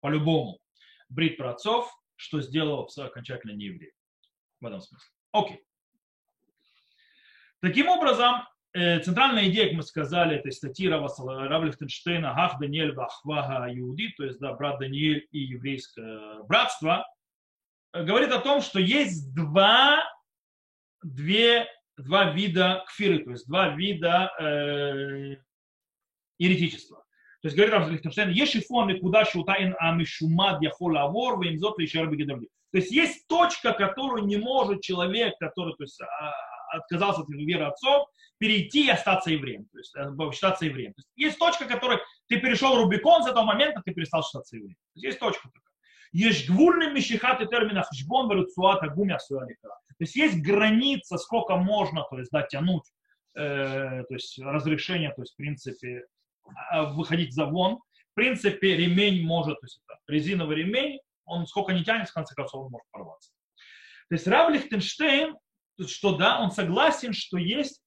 [0.00, 0.60] по-любому
[1.08, 3.92] брит про отцов, что сделал окончательно не еврей.
[4.60, 5.08] В этом смысле.
[5.32, 5.64] Окей.
[7.60, 13.66] Таким образом, э, центральная идея, как мы сказали, этой статьи Рава Лихтенштейна «Гах Даниэль Вахвага
[13.72, 17.06] Иуди», то есть да, брат Даниэль и еврейское братство,
[17.92, 20.04] э, говорит о том, что есть два,
[21.02, 25.36] две, два вида кфиры, то есть два вида э,
[26.38, 27.04] еретичества.
[27.40, 32.48] То есть говорит Раф Лихтенштейн, ешифон куда шутаин амишумад яхол авор, вимзот лишер бегедавли.
[32.72, 36.32] То есть есть точка, которую не может человек, который то есть, а,
[36.76, 38.08] отказался от веры отцов,
[38.38, 40.92] перейти и остаться евреем, то есть э, считаться евреем.
[40.94, 44.76] То есть, есть точка, которая ты перешел Рубикон, с этого момента ты перестал считаться евреем.
[44.94, 45.62] Есть точка такая.
[46.12, 49.46] Есть гвульный мишихат и термина хшбон веруцуата гумя То
[49.98, 52.84] есть есть граница, сколько можно, то есть, да, тянуть,
[53.36, 56.04] э, то есть разрешение, то есть, в принципе,
[56.94, 57.78] выходить за вон.
[58.12, 62.34] В принципе, ремень может, то есть это резиновый ремень, он сколько не тянет, в конце
[62.34, 63.30] концов, он может порваться.
[64.08, 65.36] То есть Рав Лихтенштейн,
[65.86, 67.82] что да, он согласен, что есть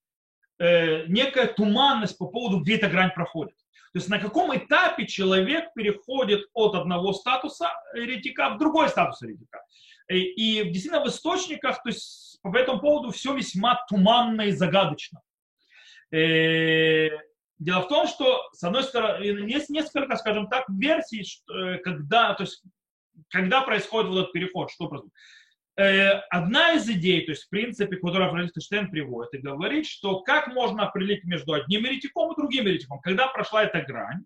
[0.59, 3.55] э, некая туманность по поводу, где эта грань проходит.
[3.93, 9.65] То есть на каком этапе человек переходит от одного статуса еретика в другой статус еретика.
[10.07, 15.21] И, и действительно в источниках, то есть по этому поводу все весьма туманно и загадочно.
[16.11, 17.09] Э,
[17.61, 22.43] дело в том, что, с одной стороны, есть несколько, скажем так, версий, э, когда, то
[22.43, 22.63] есть,
[23.29, 25.13] когда происходит вот этот переход, что происходит.
[25.77, 30.47] Э, одна из идей, то есть в принципе, которую Франкенштейн приводит и говорит, что как
[30.47, 34.25] можно определить между одним еретиком и другим еретиком, когда прошла эта грань,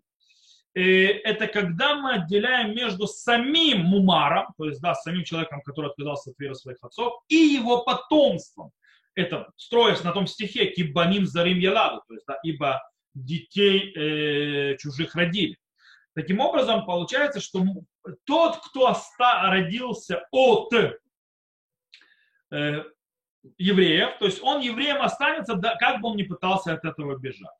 [0.74, 6.30] э, это когда мы отделяем между самим мумаром, то есть да, самим человеком, который отказался
[6.30, 8.72] от веры своих отцов, и его потомством.
[9.14, 12.82] Это строясь на том стихе «Кибаним зарим яладу», то есть да, ибо
[13.16, 15.58] детей э, чужих родили.
[16.14, 17.62] Таким образом, получается, что
[18.24, 20.98] тот, кто родился от э,
[23.58, 27.50] евреев, то есть он евреем останется, да, как бы он ни пытался от этого бежать.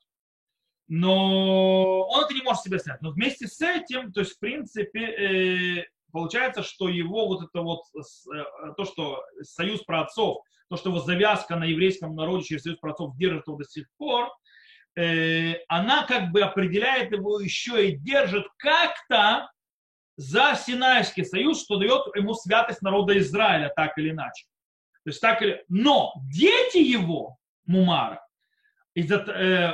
[0.87, 3.01] Но он это не может себя снять.
[3.01, 7.81] Но вместе с этим, то есть в принципе, э, получается, что его вот это вот,
[7.93, 10.37] э, то, что союз праотцов,
[10.69, 14.29] то, что его завязка на еврейском народе через союз праотцов держит его до сих пор,
[15.67, 19.49] она как бы определяет его еще и держит как-то
[20.17, 24.45] за Синайский союз, что дает ему святость народа Израиля, так или иначе.
[25.03, 25.63] То есть так или...
[25.69, 28.25] Но дети его, Мумара,
[28.95, 29.73] из э,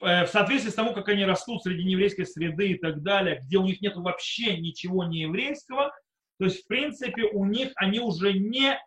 [0.00, 3.56] э, в соответствии с тому, как они растут среди нееврейской среды и так далее, где
[3.56, 5.92] у них нет вообще ничего нееврейского,
[6.38, 8.78] то есть, в принципе, у них они уже не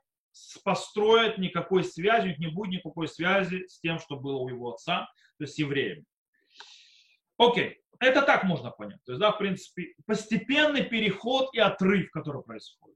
[0.64, 4.74] построят никакой связи, у них не будет никакой связи с тем, что было у его
[4.74, 5.10] отца,
[5.42, 6.06] то есть евреями.
[7.40, 9.04] Окей, это так можно понять.
[9.06, 12.96] То есть, да, в принципе, постепенный переход и отрыв, который происходит.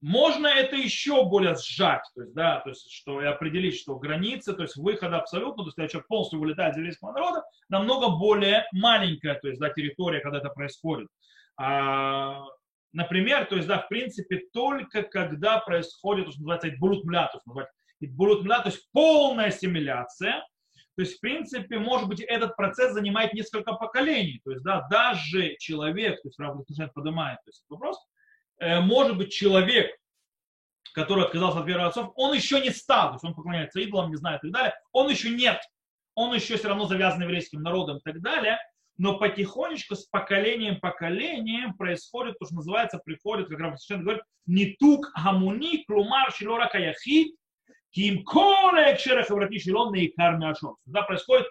[0.00, 4.54] Можно это еще более сжать, то есть, да, то есть, что и определить, что границы,
[4.54, 8.66] то есть выхода абсолютно, то есть, когда человек полностью вылетает из еврейского народа, намного более
[8.72, 11.06] маленькая, то есть, да, территория, когда это происходит.
[11.56, 12.42] А,
[12.92, 17.38] например, то есть, да, в принципе, только когда происходит, то, что называется, итбулут мля, то
[17.38, 20.44] есть, то есть полная ассимиляция,
[20.94, 24.40] то есть, в принципе, может быть, этот процесс занимает несколько поколений.
[24.44, 26.56] То есть, да, даже человек, то есть, Рав
[26.94, 27.98] поднимает то есть, вопрос,
[28.62, 29.90] Э, может быть, человек,
[30.94, 34.16] который отказался от веры отцов, он еще не стал, то есть он поклоняется идолам, не
[34.16, 35.60] знаю и так далее, он еще нет,
[36.14, 38.58] он еще все равно завязан еврейским народом и так далее,
[38.98, 45.10] но потихонечку с поколением поколением происходит то, что называется, приходит, как Раф говорит, не тук
[45.12, 47.34] гамуни, клумар, шилора каяхи,
[47.92, 50.52] ким коле экшера хаврати шилон и карми
[50.86, 51.46] Да, происходит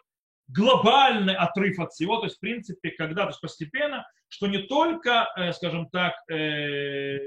[0.47, 5.27] глобальный отрыв от всего, то есть, в принципе, когда, то есть постепенно, что не только,
[5.53, 7.19] скажем так, э,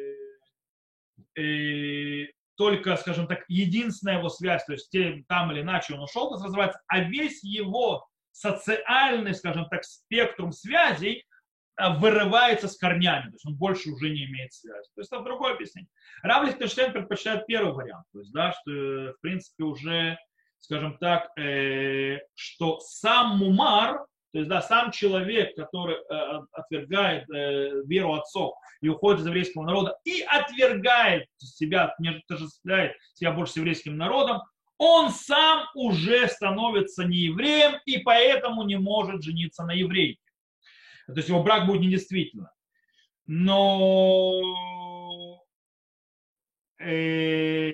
[1.39, 4.95] э, только, скажем так, единственная его связь, то есть
[5.29, 11.25] там или иначе он ушел, то называется, а весь его социальный, скажем так, спектрум связей
[11.79, 14.89] вырывается с корнями, то есть он больше уже не имеет связи.
[14.95, 15.91] То есть это другое объяснение.
[16.23, 20.19] Рав Лихтенштейн предпочитает первый вариант, то есть, да, что, в принципе, уже
[20.65, 27.83] скажем так, э, что сам мумар, то есть да, сам человек, который э, отвергает э,
[27.87, 33.57] веру отцов и уходит из еврейского народа и отвергает себя, не отождествляет себя больше с
[33.57, 34.41] еврейским народом,
[34.79, 40.21] он сам уже становится не евреем и поэтому не может жениться на еврейке.
[41.07, 42.51] То есть его брак будет недействительно.
[43.27, 44.41] Но
[46.79, 47.73] э,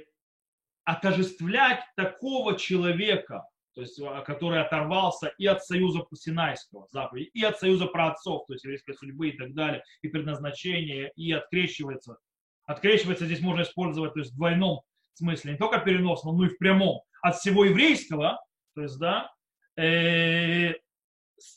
[0.85, 7.59] отождествлять такого человека, то есть, а, который оторвался и от союза Синайского заповеди, и от
[7.59, 12.18] союза праотцов, то есть еврейской судьбы и так далее, и предназначения, и открещивается.
[12.66, 14.83] Открещивается здесь можно использовать то есть, в двойном
[15.14, 17.03] смысле, не только переносном, но и в прямом.
[17.22, 18.43] От всего еврейского,
[18.74, 19.33] то есть, да,
[19.76, 20.74] э,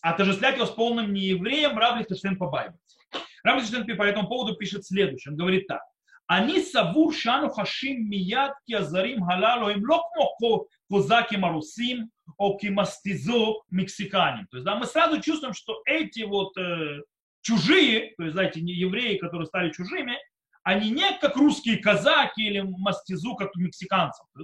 [0.01, 2.97] отождествлять его с полным неевреем Рав Лихтенштейн побаивается.
[3.43, 5.31] Рав Лихтенштейн по этому поводу пишет следующее.
[5.31, 5.81] Он говорит так.
[6.27, 14.47] Они савур шану хашим мияд ки азарим халалу им локмо козаки марусим оки мастизо мексиканим.
[14.47, 17.01] То есть да, мы сразу чувствуем, что эти вот э,
[17.41, 20.17] чужие, то есть знаете, не евреи, которые стали чужими,
[20.63, 24.25] они не как русские казаки или мастизу, как мексиканцев.
[24.37, 24.41] Э,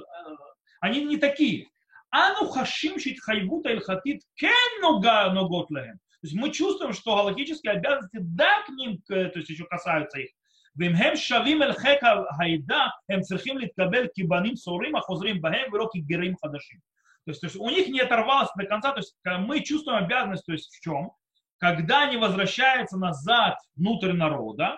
[0.81, 1.67] они не такие.
[2.10, 5.98] Ану хашим шитхайвута илхатит кен нога ногот лахем.
[6.22, 10.30] есть мы чувствуем, что галактические обязанности, да, к ним, то есть еще касаются их.
[10.76, 12.02] ואם הם שווים אל חיק
[12.38, 16.78] העדה, הם צריכים להתקבל כבנים צורים החוזרים בהם ולא כגרים חדשים.
[17.26, 20.44] То есть, то есть у них не оторвалось до конца, то есть мы чувствуем обязанность,
[20.44, 21.10] то есть в чем?
[21.58, 24.76] Когда они возвращаются назад внутрь народа,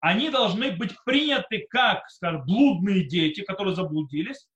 [0.00, 4.46] они должны быть приняты как, скажем, блудные дети, которые заблудились,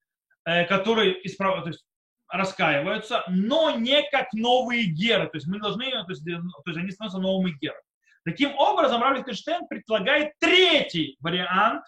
[0.46, 1.62] э, которые исправ...
[1.64, 1.84] то есть,
[2.33, 5.27] раскаиваются, но не как новые геры.
[5.27, 6.31] То есть мы должны, то есть, то
[6.65, 7.79] есть они становятся новыми герами.
[8.25, 11.83] Таким образом, Рав Лихтенштейн предлагает третий вариант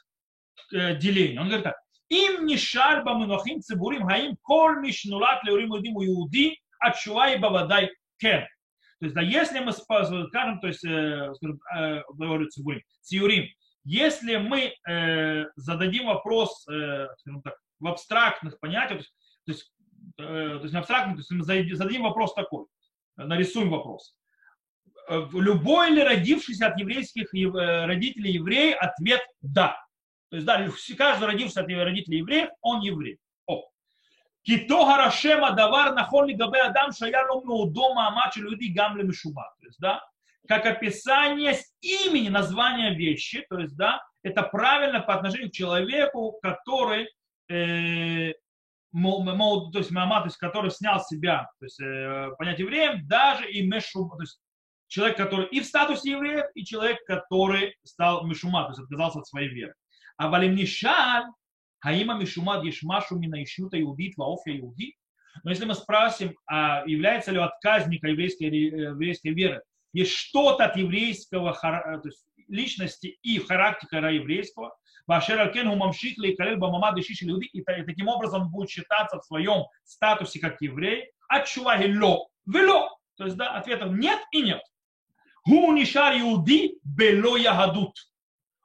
[0.71, 1.41] э, деления.
[1.41, 1.75] Он говорит так.
[2.09, 7.89] Им не шальба мынохим цибурим хаим коль мишнулат леурим удим иуди отшува и бавадай
[8.19, 8.41] кен.
[8.99, 11.33] То есть, да, если мы скажем, то есть, э,
[11.75, 13.47] э, говорю цибурим, циюрим,
[13.83, 17.07] если мы э, зададим вопрос, э,
[17.43, 19.01] так, в абстрактных понятиях,
[19.45, 19.71] то есть,
[20.17, 21.43] то есть, э, то есть не абстрактных, то есть мы
[21.75, 22.65] зададим вопрос такой,
[23.15, 24.15] нарисуем вопрос.
[25.07, 29.77] Э, любой ли родившийся от еврейских э, родителей еврей, ответ да.
[30.29, 33.19] То есть, да, каждый родившийся от родителей евреев, он еврей.
[33.45, 33.63] О.
[34.41, 39.53] Кито харашема давар нахон габе адам шаялом дома амачи люди гамли мишуба.
[39.59, 40.01] То есть, да,
[40.47, 47.07] как описание имени, названия вещи, то есть, да, это правильно по отношению к человеку, который
[47.49, 48.33] э,
[48.95, 53.67] то есть Мамад, то есть, который снял себя, то есть э, понять евреем, даже и
[53.67, 54.39] Мешум, то есть
[54.87, 59.27] человек, который и в статусе евреев, и человек, который стал Мишума, то есть отказался от
[59.27, 59.73] своей веры.
[60.17, 61.25] А Валим Нишаль,
[61.79, 64.95] Хаима Мишумад Ешмашу Мина Ишюта Иудит Ваофия Иуди.
[65.43, 70.65] Но если мы спросим, а является ли у отказника еврейской, э, еврейской веры, есть что-то
[70.65, 74.75] от еврейского то есть личности и характера еврейского,
[75.07, 80.39] Вашер Алкен Гумамшик Лейкалель Бамамад Ишиши Люди, и таким образом будет считаться в своем статусе
[80.39, 82.97] как еврей, отчувахи ло, вело.
[83.15, 84.61] То есть, да, ответов нет и нет.
[85.45, 87.95] Гунишар Иуди бело ягадут.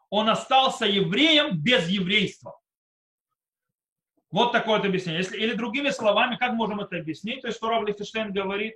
[0.08, 2.58] Он остался евреем без еврейства.
[4.30, 5.20] Вот такое вот объяснение.
[5.20, 7.42] Если, или другими словами, как можем это объяснить?
[7.42, 8.74] То есть, что Рав Лихтенштейн говорит,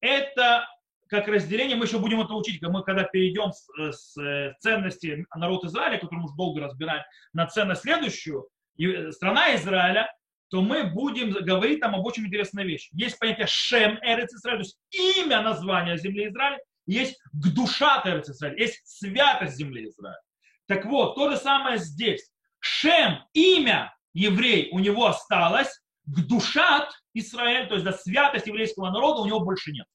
[0.00, 0.66] это
[1.08, 5.66] как разделение, мы еще будем это учить, мы когда перейдем с, с э, ценности народа
[5.68, 7.02] Израиля, который мы уже долго разбираем,
[7.32, 8.48] на ценность следующую,
[8.78, 10.10] э, страна Израиля,
[10.50, 12.90] то мы будем говорить там об очень интересной вещи.
[12.92, 18.60] Есть понятие Шем Эрец Израиль, то есть имя названия земли Израиля, есть Гдуша Эрец Израиль,
[18.60, 20.20] есть святость земли Израиля.
[20.66, 22.30] Так вот, то же самое здесь.
[22.60, 29.26] Шем, имя еврей у него осталось, Гдушат Израиль, то есть да, святость еврейского народа у
[29.26, 29.86] него больше нет.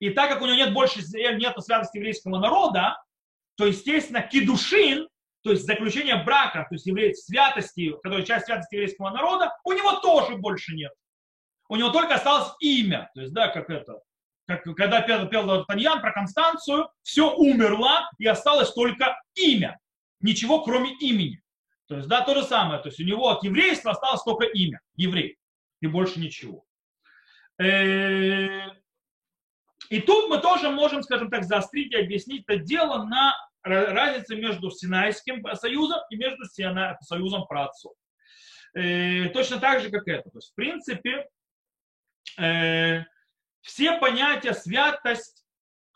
[0.00, 3.00] И так как у него нет больше нет святости еврейского народа,
[3.56, 5.08] то, естественно, кидушин,
[5.42, 10.00] то есть заключение брака, то есть еврей, святости, которая часть святости еврейского народа, у него
[10.00, 10.92] тоже больше нет.
[11.68, 13.10] У него только осталось имя.
[13.14, 14.00] То есть, да, как это,
[14.46, 19.78] как когда пел, пел Таньян про Констанцию, все умерло и осталось только имя.
[20.20, 21.42] Ничего, кроме имени.
[21.86, 22.80] То есть, да, то же самое.
[22.80, 24.80] То есть у него от еврейства осталось только имя.
[24.96, 25.36] Еврей.
[25.80, 26.64] И больше ничего.
[27.58, 28.68] Э,
[29.90, 34.70] и тут мы тоже можем, скажем так, заострить и объяснить это дело на разнице между
[34.70, 37.92] Синайским союзом и между союзом праотцов.
[38.74, 40.30] Э, точно так же, как это.
[40.30, 41.26] То есть, в принципе,
[42.38, 43.02] э,
[43.62, 45.44] все понятия святость,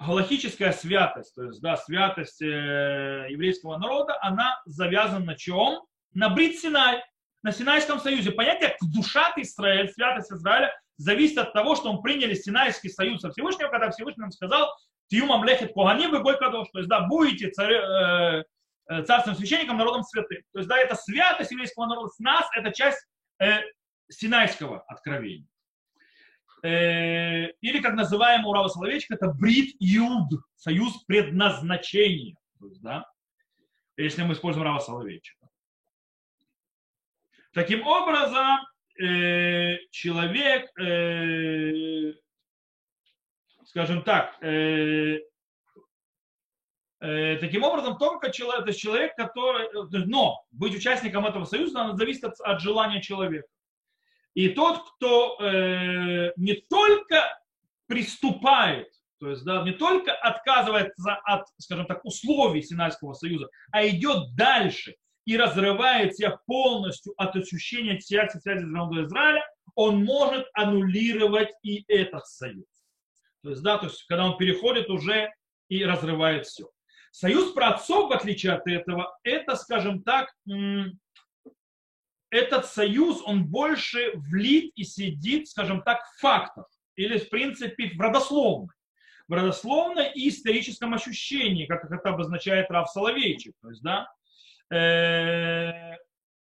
[0.01, 5.85] галактическая святость, то есть, да, святость э, еврейского народа, она завязана на чем?
[6.15, 7.01] На Брит Синай,
[7.43, 8.33] на Синайском союзе.
[8.33, 13.71] Понятие душа Израиль, святость Израиля, зависит от того, что мы приняли Синайский союз со Всевышним,
[13.71, 14.71] когда Всевышний нам сказал,
[15.09, 16.69] Тиюмам лехет Куганим, вы бой кадош.
[16.73, 18.45] То есть, да, будете царь, э,
[18.89, 20.43] э, царственным священником, народом святым.
[20.53, 23.07] То есть, да, это святость еврейского народа с нас, это часть
[23.41, 23.61] э,
[24.09, 25.47] Синайского откровения.
[26.63, 32.37] Э, или, как называемый Урава Соловейчик, это Брит Юд, союз предназначения.
[32.59, 33.05] То есть, да,
[33.97, 35.47] если мы используем Урава Соловейчика.
[37.53, 38.59] Таким образом,
[39.01, 42.15] э, человек, э,
[43.67, 45.19] скажем так, э,
[47.01, 49.69] э, таким образом, только человек, это человек, который,
[50.07, 53.49] но быть участником этого союза зависит от, от желания человека.
[54.35, 57.39] И тот, кто э, не только
[57.87, 58.89] приступает,
[59.21, 64.97] то есть да, не только отказывается от, скажем так, условий Синайского союза, а идет дальше
[65.25, 69.43] и разрывает себя полностью от ощущения связи, связи с народом Израиля,
[69.75, 72.67] он может аннулировать и этот союз.
[73.43, 75.31] То есть, да, то есть, когда он переходит уже
[75.69, 76.69] и разрывает все.
[77.11, 80.35] Союз праотцов, в отличие от этого, это, скажем так,
[82.31, 86.67] этот союз, он больше влит и сидит, скажем так, в фактах
[86.97, 88.75] или, в принципе, в родословной.
[89.29, 93.55] в родословном и историческом ощущении, как это обозначает Рав Соловейчик.
[93.61, 94.09] То есть, да,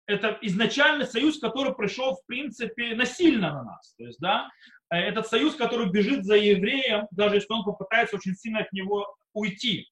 [0.08, 3.94] это изначальный союз, который пришел, в принципе, насильно на нас.
[3.98, 4.50] То есть, да,
[4.90, 9.06] э, этот союз, который бежит за евреем, даже если он попытается очень сильно от него
[9.34, 9.90] уйти,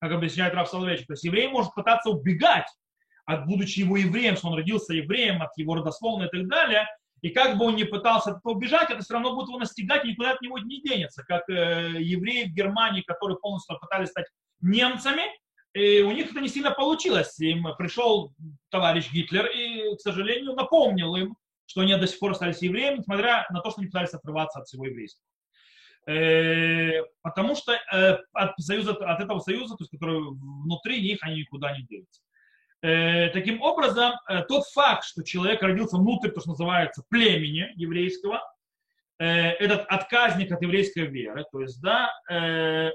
[0.00, 1.06] как объясняет Рав Соловейчик.
[1.06, 2.66] То есть еврей может пытаться убегать,
[3.24, 6.86] от, будучи его евреем, что он родился евреем, от его родословной и так далее,
[7.22, 10.04] и как бы он ни пытался от этого убежать, это все равно будет его настигать,
[10.04, 11.24] и никуда от него не денется.
[11.24, 14.26] Как э, евреи в Германии, которые полностью пытались стать
[14.60, 15.22] немцами,
[15.74, 17.38] и у них это не сильно получилось.
[17.40, 18.32] Им пришел
[18.70, 23.46] товарищ Гитлер и, к сожалению, напомнил им, что они до сих пор остались евреями, несмотря
[23.50, 25.22] на то, что они пытались отрываться от всего еврейства.
[26.06, 31.40] Э, потому что э, от, союза, от этого союза, то есть, который внутри них, они
[31.40, 32.20] никуда не делятся.
[32.82, 34.12] Э, таким образом,
[34.48, 38.42] тот факт, что человек родился внутрь, то, что называется, племени еврейского,
[39.16, 42.10] этот отказник от еврейской веры, то есть, да,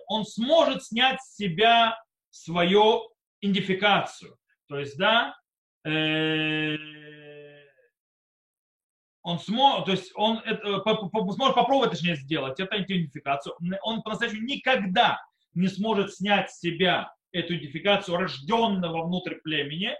[0.07, 1.97] он сможет снять с себя
[2.29, 3.11] свою
[3.41, 4.37] идентификацию.
[4.67, 5.35] То есть, да,
[9.21, 13.55] он сможет, то есть он это, сможет попробовать, точнее, сделать эту идентификацию.
[13.83, 15.19] Он по-настоящему никогда
[15.53, 19.95] не сможет снять с себя эту идентификацию рожденного внутрь племени,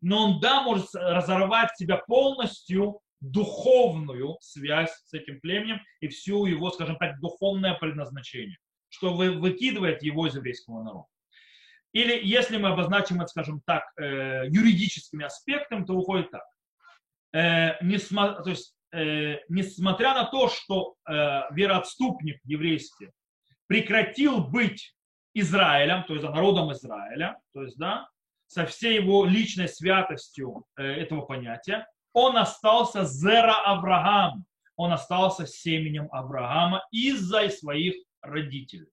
[0.00, 6.70] но он, да, может разорвать себя полностью духовную связь с этим племенем и всю его,
[6.70, 8.56] скажем так, духовное предназначение,
[8.88, 11.06] что выкидывает его из еврейского народа.
[11.92, 16.44] Или если мы обозначим это, скажем так, э, юридическими аспектами, то выходит так.
[17.32, 23.10] Э, несмотря, то есть, э, несмотря на то, что вероотступник еврейский
[23.66, 24.94] прекратил быть
[25.34, 28.08] Израилем, то есть народом Израиля, то есть, да,
[28.46, 36.08] со всей его личной святостью э, этого понятия, он остался Зера Авраам, он остался семенем
[36.10, 38.88] Авраама из-за своих родителей.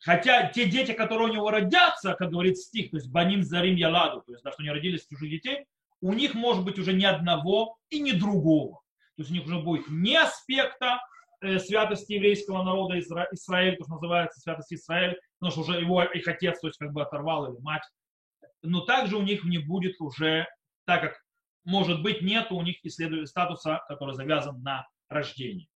[0.00, 4.22] Хотя те дети, которые у него родятся, как говорит стих, то есть Баним Зарим Яладу,
[4.22, 5.66] то есть, да, что они родились чужих детей,
[6.00, 8.80] у них может быть уже ни одного и ни другого.
[9.16, 11.00] То есть у них уже будет ни аспекта
[11.42, 16.28] Э, святости еврейского народа Израиль, то, что называется святость Израиль, потому что уже его их
[16.28, 17.82] отец, то есть как бы оторвал или мать.
[18.60, 20.46] Но также у них не будет уже,
[20.84, 21.24] так как
[21.64, 25.70] может быть нет у них исследователя статуса, который завязан на рождении.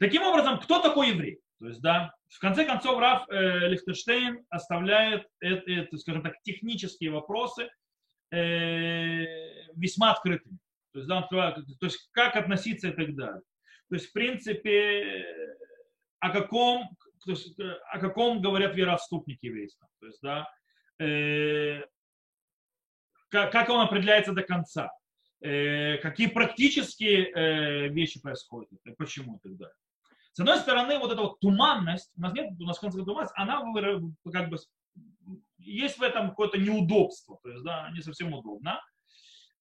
[0.00, 1.38] Таким образом, кто такой еврей?
[1.60, 7.10] То есть, да, в конце концов, Раф э, Лихтенштейн оставляет, это, это, скажем так, технические
[7.10, 7.68] вопросы
[8.30, 9.24] э,
[9.74, 10.58] весьма открытыми.
[10.92, 13.42] То есть, да, то есть, как относиться и так далее.
[13.88, 15.24] То есть, в принципе,
[16.20, 16.88] о каком,
[17.24, 17.58] то есть,
[17.90, 19.88] о каком говорят вероотступники еврейства.
[20.00, 20.48] То есть, да,
[21.00, 21.82] э,
[23.30, 24.90] как, как он определяется до конца.
[25.40, 29.74] Э, какие практические э, вещи происходят, и почему и так далее.
[30.38, 33.60] С одной стороны, вот эта вот туманность, у нас нет, у нас конце туманность, она
[34.32, 34.56] как бы
[35.58, 38.80] есть в этом какое-то неудобство, то есть, да, не совсем удобно.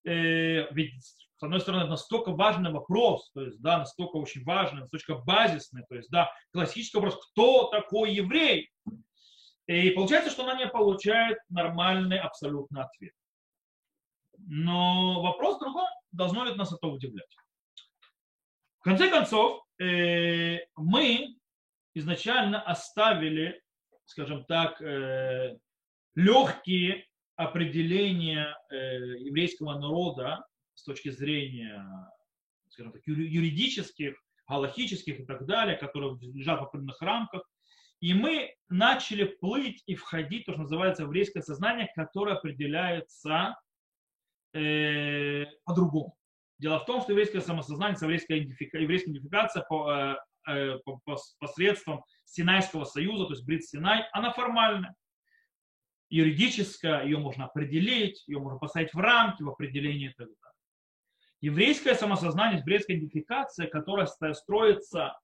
[0.06, 4.82] Э, ведь с одной стороны, это настолько важный вопрос, то есть, да, настолько очень важный,
[4.82, 8.70] настолько базисный, то есть, да, классический вопрос, кто такой еврей?
[9.66, 13.14] И получается, что она не получает нормальный абсолютный ответ.
[14.38, 17.36] Но вопрос в другом, должно ли нас это удивлять.
[18.78, 21.38] В конце концов, э, мы
[21.98, 23.62] изначально оставили,
[24.06, 25.58] скажем так, э,
[26.16, 27.06] легкие
[27.36, 28.76] определения э,
[29.20, 31.86] еврейского народа с точки зрения,
[32.70, 34.16] скажем так, юридических,
[34.48, 37.44] галахических и так далее, которые лежат в определенных рамках.
[38.00, 43.56] И мы начали плыть и входить то, что называется еврейское сознание, которое определяется
[44.54, 46.16] э, по-другому.
[46.60, 50.16] Дело в том, что еврейское самосознание, еврейская, идентифика, еврейская идентификация по, э,
[50.48, 54.96] э по, по, посредством Синайского союза, то есть Брит Синай, она формальная.
[56.10, 60.48] Юридическая, ее можно определить, ее можно поставить в рамки, в определении и так далее
[61.42, 65.18] еврейское самосознание, еврейская идентификация, которая строится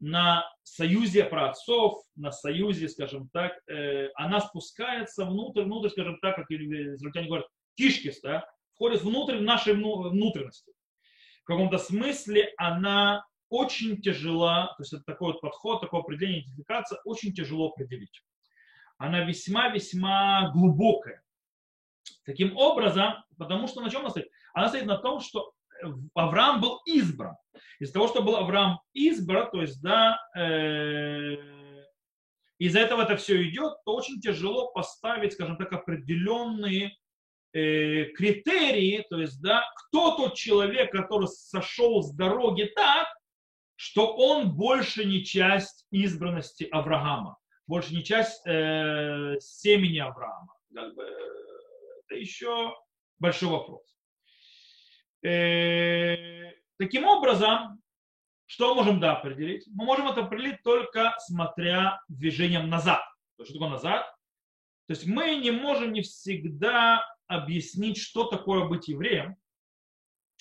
[0.00, 6.50] на союзе праотцов, на союзе, скажем так, э, она спускается внутрь, внутрь, скажем так, как
[6.50, 10.72] израильтяне говорят, кишкис, да, входит внутрь нашей внутренности.
[11.48, 17.32] Каком-то смысле она очень тяжела, то есть это такой вот подход, такое определение, идентификация очень
[17.32, 18.22] тяжело определить.
[18.98, 21.22] Она весьма-весьма глубокая.
[22.26, 24.28] Таким образом, потому что на чем она стоит?
[24.52, 25.54] Она стоит на том, что
[26.12, 27.36] Авраам был избран.
[27.78, 31.34] Из-за того, что был Авраам избран, то есть, да, э,
[32.58, 36.94] из-за этого это все идет, то очень тяжело поставить, скажем так, определенные
[37.58, 43.08] э, критерии, то есть, да, кто тот человек, который сошел с дороги так,
[43.76, 50.52] что он больше не часть избранности Авраама, больше не часть э, семени Авраама.
[50.74, 52.74] Как бы, это еще
[53.18, 53.82] большой вопрос.
[55.22, 57.80] Э, таким образом,
[58.46, 59.66] что можем да определить?
[59.68, 63.02] Мы можем это определить только смотря движением назад.
[63.36, 64.06] То, что такое назад?
[64.86, 69.36] То есть мы не можем не всегда объяснить, что такое быть евреем.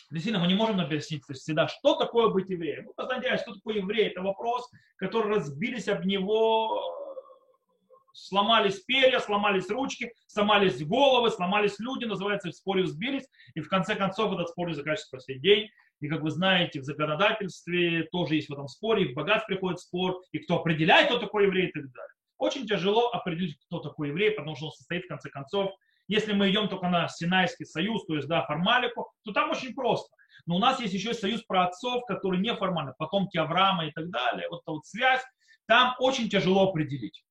[0.09, 2.85] Действительно, мы не можем объяснить всегда, что такое быть евреем.
[2.85, 4.07] Мы посмотрели, что такое еврей.
[4.07, 6.81] Это вопрос, который разбились об него,
[8.13, 13.27] сломались перья, сломались ручки, сломались головы, сломались люди, называется, в споре взбились.
[13.53, 15.69] И в конце концов этот спор заканчивается по сей день.
[15.99, 19.79] И как вы знаете, в законодательстве тоже есть в этом споре, и в богатстве приходит
[19.79, 22.13] спор, и кто определяет, кто такой еврей и так далее.
[22.37, 25.71] Очень тяжело определить, кто такой еврей, потому что он состоит, в конце концов,
[26.07, 30.09] если мы идем только на Синайский союз, то есть, да, формалику, то там очень просто.
[30.45, 34.47] Но у нас есть еще союз про отцов, который неформальный, потомки Авраама и так далее.
[34.49, 35.21] Вот эта вот связь,
[35.67, 37.23] там очень тяжело определить.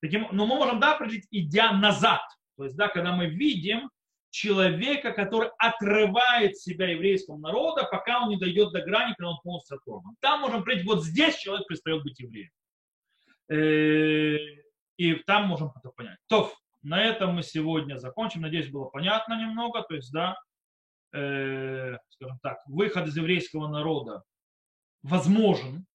[0.00, 2.22] Таким, но мы можем, да, определить, идя назад.
[2.56, 3.90] То есть, да, когда мы видим
[4.30, 9.76] человека, который отрывает себя еврейского народа, пока он не дойдет до грани, когда он полностью
[9.76, 10.14] оторван.
[10.20, 12.50] Там можем определить, вот здесь человек перестает быть евреем.
[13.50, 14.36] Э,
[14.96, 16.18] и там можем это понять.
[16.28, 16.52] То,
[16.82, 18.42] на этом мы сегодня закончим.
[18.42, 19.82] Надеюсь, было понятно немного.
[19.82, 20.36] То есть, да,
[21.12, 24.22] э, скажем так, выход из еврейского народа
[25.02, 25.86] возможен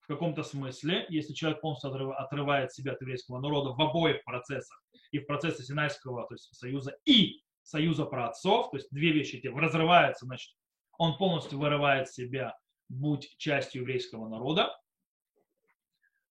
[0.00, 4.82] в каком-то смысле, если человек полностью отрывает себя от еврейского народа в обоих процессах,
[5.12, 9.36] и в процессе Синайского то есть союза, и союза про отцов, то есть две вещи
[9.36, 10.54] эти разрываются, значит,
[10.98, 12.56] он полностью вырывает себя,
[12.88, 14.76] будь частью еврейского народа.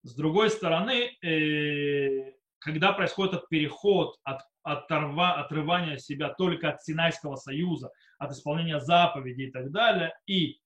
[0.03, 7.35] С другой стороны, э, когда происходит этот переход от оторва, отрывания себя только от Синайского
[7.35, 7.89] союза,
[8.19, 10.59] от исполнения заповедей и так далее, и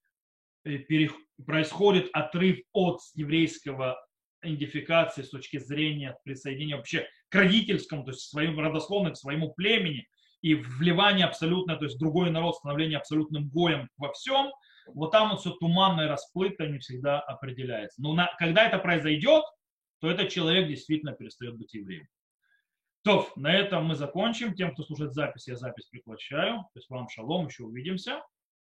[0.65, 1.13] э, перех,
[1.45, 3.97] происходит отрыв от еврейского
[4.43, 10.05] идентификации с точки зрения присоединения вообще к родительскому, то есть своим родословным, к своему племени,
[10.41, 14.51] и вливание абсолютно, то есть другой народ, становление абсолютным боем во всем,
[14.87, 18.01] вот там вот все туманное, расплытое не всегда определяется.
[18.01, 19.43] Но на, когда это произойдет,
[19.99, 22.07] то этот человек действительно перестает быть евреем.
[23.03, 24.55] То, на этом мы закончим.
[24.55, 26.61] Тем, кто слушает запись, я запись прекращаю.
[26.73, 28.23] То есть вам шалом, еще увидимся.